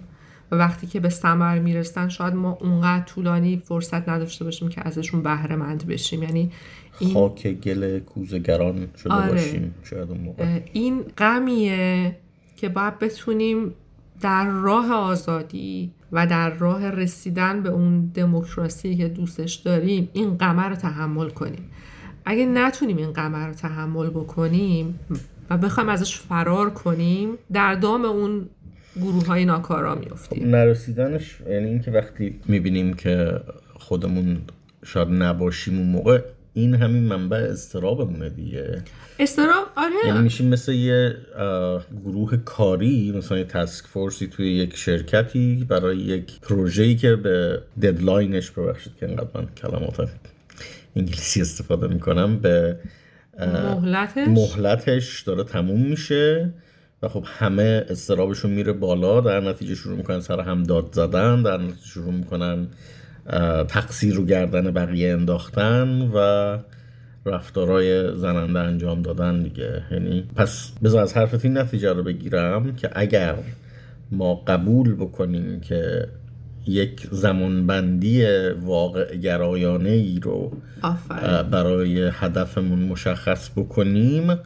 [0.52, 5.22] و وقتی که به ثمر می‌رسن شاید ما اونقدر طولانی فرصت نداشته باشیم که ازشون
[5.22, 6.24] بهره مند بشیم.
[6.24, 6.52] یعنی
[7.00, 9.32] این خاک گل کوزگران شده آره.
[9.32, 10.60] باشیم شاید اون موقع.
[10.74, 12.16] این غمیه
[12.56, 13.74] که باید بتونیم
[14.22, 20.70] در راه آزادی و در راه رسیدن به اون دموکراسی که دوستش داریم این قمر
[20.70, 21.70] رو تحمل کنیم.
[22.30, 25.00] اگه نتونیم این قمر رو تحمل بکنیم
[25.50, 28.50] و بخوایم ازش فرار کنیم در دام اون
[28.96, 33.40] گروه های ناکارا میفتیم نرسیدنش یعنی اینکه وقتی می‌بینیم که
[33.74, 34.38] خودمون
[34.86, 36.22] شاید نباشیم اون موقع
[36.54, 38.82] این همین منبع استرابمونه دیگه.
[39.20, 39.94] استراب آره.
[40.08, 41.16] یعنی میشیم مثل یه
[42.06, 48.52] گروه کاری مثلا یه تسک فورسی توی یک شرکتی برای یک پروژه‌ای که به ددلاینش
[48.52, 50.10] ببخشید که انقدر من کلمات
[50.98, 52.78] انگلیسی استفاده می‌کنم به
[53.40, 56.54] مهلتش؟ مهلتش داره تموم میشه
[57.04, 61.58] و خب همه استرابشون میره بالا در نتیجه شروع می‌کنن سر هم داد زدن در
[61.58, 62.68] نتیجه شروع می‌کنن
[63.68, 66.58] تقصیر رو گردن بقیه انداختن و
[67.26, 69.84] رفتارهای زننده انجام دادن دیگه.
[69.92, 73.36] یعنی پس بذار از حرفت این نتیجه رو بگیرم که اگر
[74.12, 76.08] ما قبول بکنیم که
[76.68, 78.26] یک زمانبندی
[78.62, 80.52] واقع گرایانه ای رو
[81.52, 84.38] برای هدفمون مشخص بکنیم.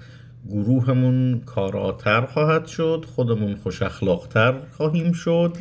[0.50, 5.58] گروهمون کاراتر خواهد شد خودمون خوش اخلاقتر خواهیم شد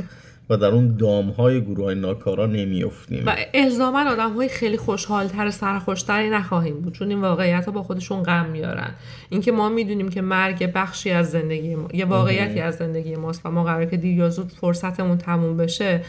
[0.50, 3.22] و در اون دام های گروه های ناکارا نمیافتیم.
[3.26, 8.22] و الزاما آدم های خیلی خوشحالتر سرخوشتری نخواهیم بود چون این واقعیت ها با خودشون
[8.22, 8.90] غم میارن
[9.28, 13.50] اینکه ما می‌دونیم که مرگ بخشی از زندگی ما یه واقعیتی از زندگی ماست و
[13.50, 16.00] ما قرار که دیر یا زود فرصتمون تموم بشه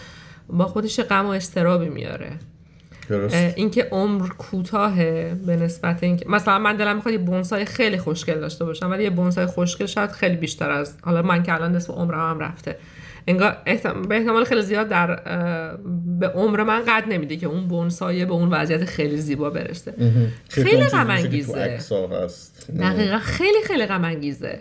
[0.51, 2.31] با خودش غم و استرابی میاره.
[3.55, 8.65] اینکه عمر کوتاهه به نسبت اینکه مثلا من دلم می‌خواد یه بونسای خیلی خوشگل داشته
[8.65, 12.29] باشم ولی یه بونسای خوشگل شاید خیلی بیشتر از حالا من که الان نصف عمرم
[12.29, 12.77] هم رفته.
[13.27, 13.57] انگار
[14.09, 15.15] به احتمال خیلی زیاد در
[16.19, 19.93] به عمر من قد نمیده که اون بونسایه به اون وضعیت خیلی زیبا برسه.
[20.49, 21.79] خیلی غم انگیزه
[22.79, 23.19] دقیقا.
[23.19, 24.59] خیلی خیلی غم انگیزه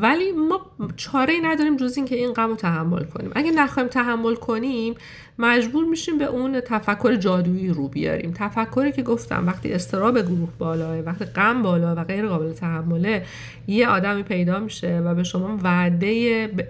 [0.00, 0.60] ولی ما
[0.96, 3.30] چاره ای نداریم جز اینکه این غم رو تحمل کنیم.
[3.34, 4.94] اگه نخوایم تحمل کنیم
[5.38, 8.32] مجبور میشیم به اون تفکر جادویی رو بیاریم.
[8.34, 13.24] تفکری که گفتم وقتی استراب گروه بالاه وقتی غم بالا و غیر قابل تحمله
[13.66, 16.62] یه آدمی پیدا میشه و به شما وعده ب...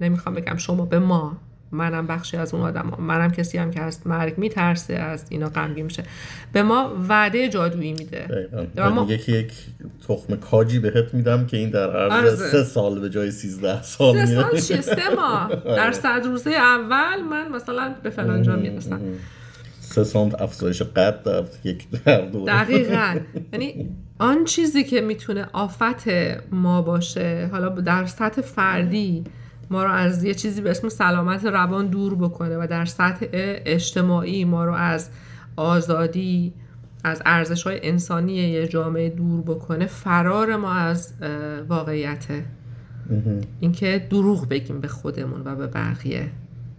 [0.00, 1.36] نمی‌خوام بگم شما به ما
[1.72, 5.84] منم بخشی از اون آدم منم کسی هم که از مرگ میترسه از اینا غمگین
[5.84, 6.02] میشه.
[6.52, 8.48] به ما وعده جادویی میده.
[8.76, 9.06] ما...
[9.08, 9.52] یکی یک
[10.08, 14.34] تخم کاجی بهت میدم که این در عرض سه سال به جای سیزده سال سه
[14.34, 15.50] سال چیه؟ سه ماه.
[15.64, 19.00] در صد روزه اول من مثلا به فلان جا می‌رسم.
[19.80, 21.86] سه سانت افزایش قد در یک
[22.46, 23.20] دقیقا.
[23.52, 26.08] یعنی آن چیزی که می‌تونه آفت
[26.52, 29.24] ما باشه حالا در سطح فردی
[29.72, 34.44] ما رو از یه چیزی به اسم سلامت روان دور بکنه و در سطح اجتماعی
[34.44, 35.10] ما رو از
[35.56, 36.52] آزادی
[37.04, 41.12] از ارزش های انسانی یه جامعه دور بکنه فرار ما از
[41.68, 42.44] واقعیته
[43.60, 46.30] اینکه دروغ بگیم به خودمون و به بقیه.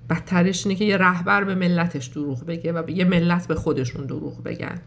[0.09, 4.43] بدترش اینه که یه رهبر به ملتش دروغ بگه و یه ملت به خودشون دروغ
[4.43, 4.79] بگن.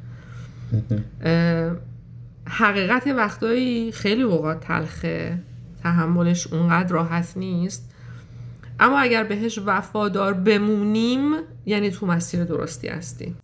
[2.49, 5.39] حقیقت وقتایی خیلی اوقات تلخه.
[5.83, 7.86] تحملش اونقدر راحت نیست.
[8.81, 11.33] اما اگر بهش وفادار بمونیم
[11.67, 13.37] یعنی تو مسیر درستی هستیم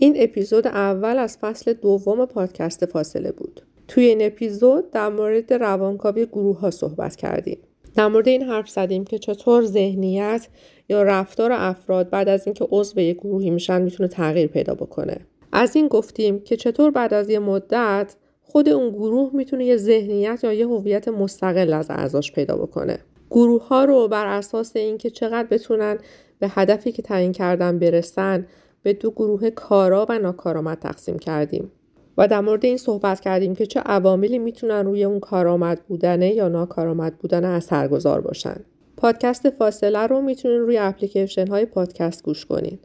[0.00, 3.62] این اپیزود اول از فصل دوم پادکست فاصله بود.
[3.88, 7.58] توی این اپیزود در مورد روانکاوی گروه ها صحبت کردیم.
[7.98, 10.48] در مورد این حرف زدیم که چطور ذهنیت
[10.88, 15.16] یا رفتار افراد بعد از اینکه عضو یک گروهی میشن می‌تونه تغییر پیدا بکنه.
[15.52, 20.40] از این گفتیم که چطور بعد از یه مدت خود اون گروه می‌تونه یه ذهنیت
[20.44, 22.98] یا یه هویت مستقل از اعضاش پیدا بکنه.
[23.30, 25.98] گروه ها رو بر اساس اینکه چقدر بتونن
[26.38, 28.46] به هدفی که تعیین کردن برسن
[28.82, 31.72] به دو گروه کارا و ناکارآمد تقسیم کردیم.
[32.18, 36.48] و در مورد این صحبت کردیم که چه عواملی می‌تونن روی اون کارآمد بودنه یا
[36.48, 38.56] ناکارآمد بودن اثرگذار باشن.
[38.96, 42.78] پادکست فاصله رو می‌تونین روی اپلیکیشن های پادکست گوش کنین.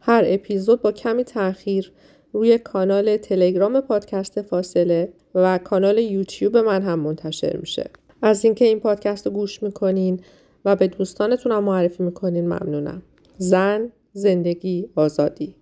[0.00, 1.92] هر اپیزود با کمی تاخیر
[2.32, 7.90] روی کانال تلگرام پادکست فاصله و کانال یوتیوب من هم منتشر میشه.
[8.22, 10.20] از اینکه این پادکست رو گوش می‌کنین
[10.64, 13.02] و به دوستانتون هم معرفی می‌کنین ممنونم.
[13.38, 15.54] زن زندگی آزادی.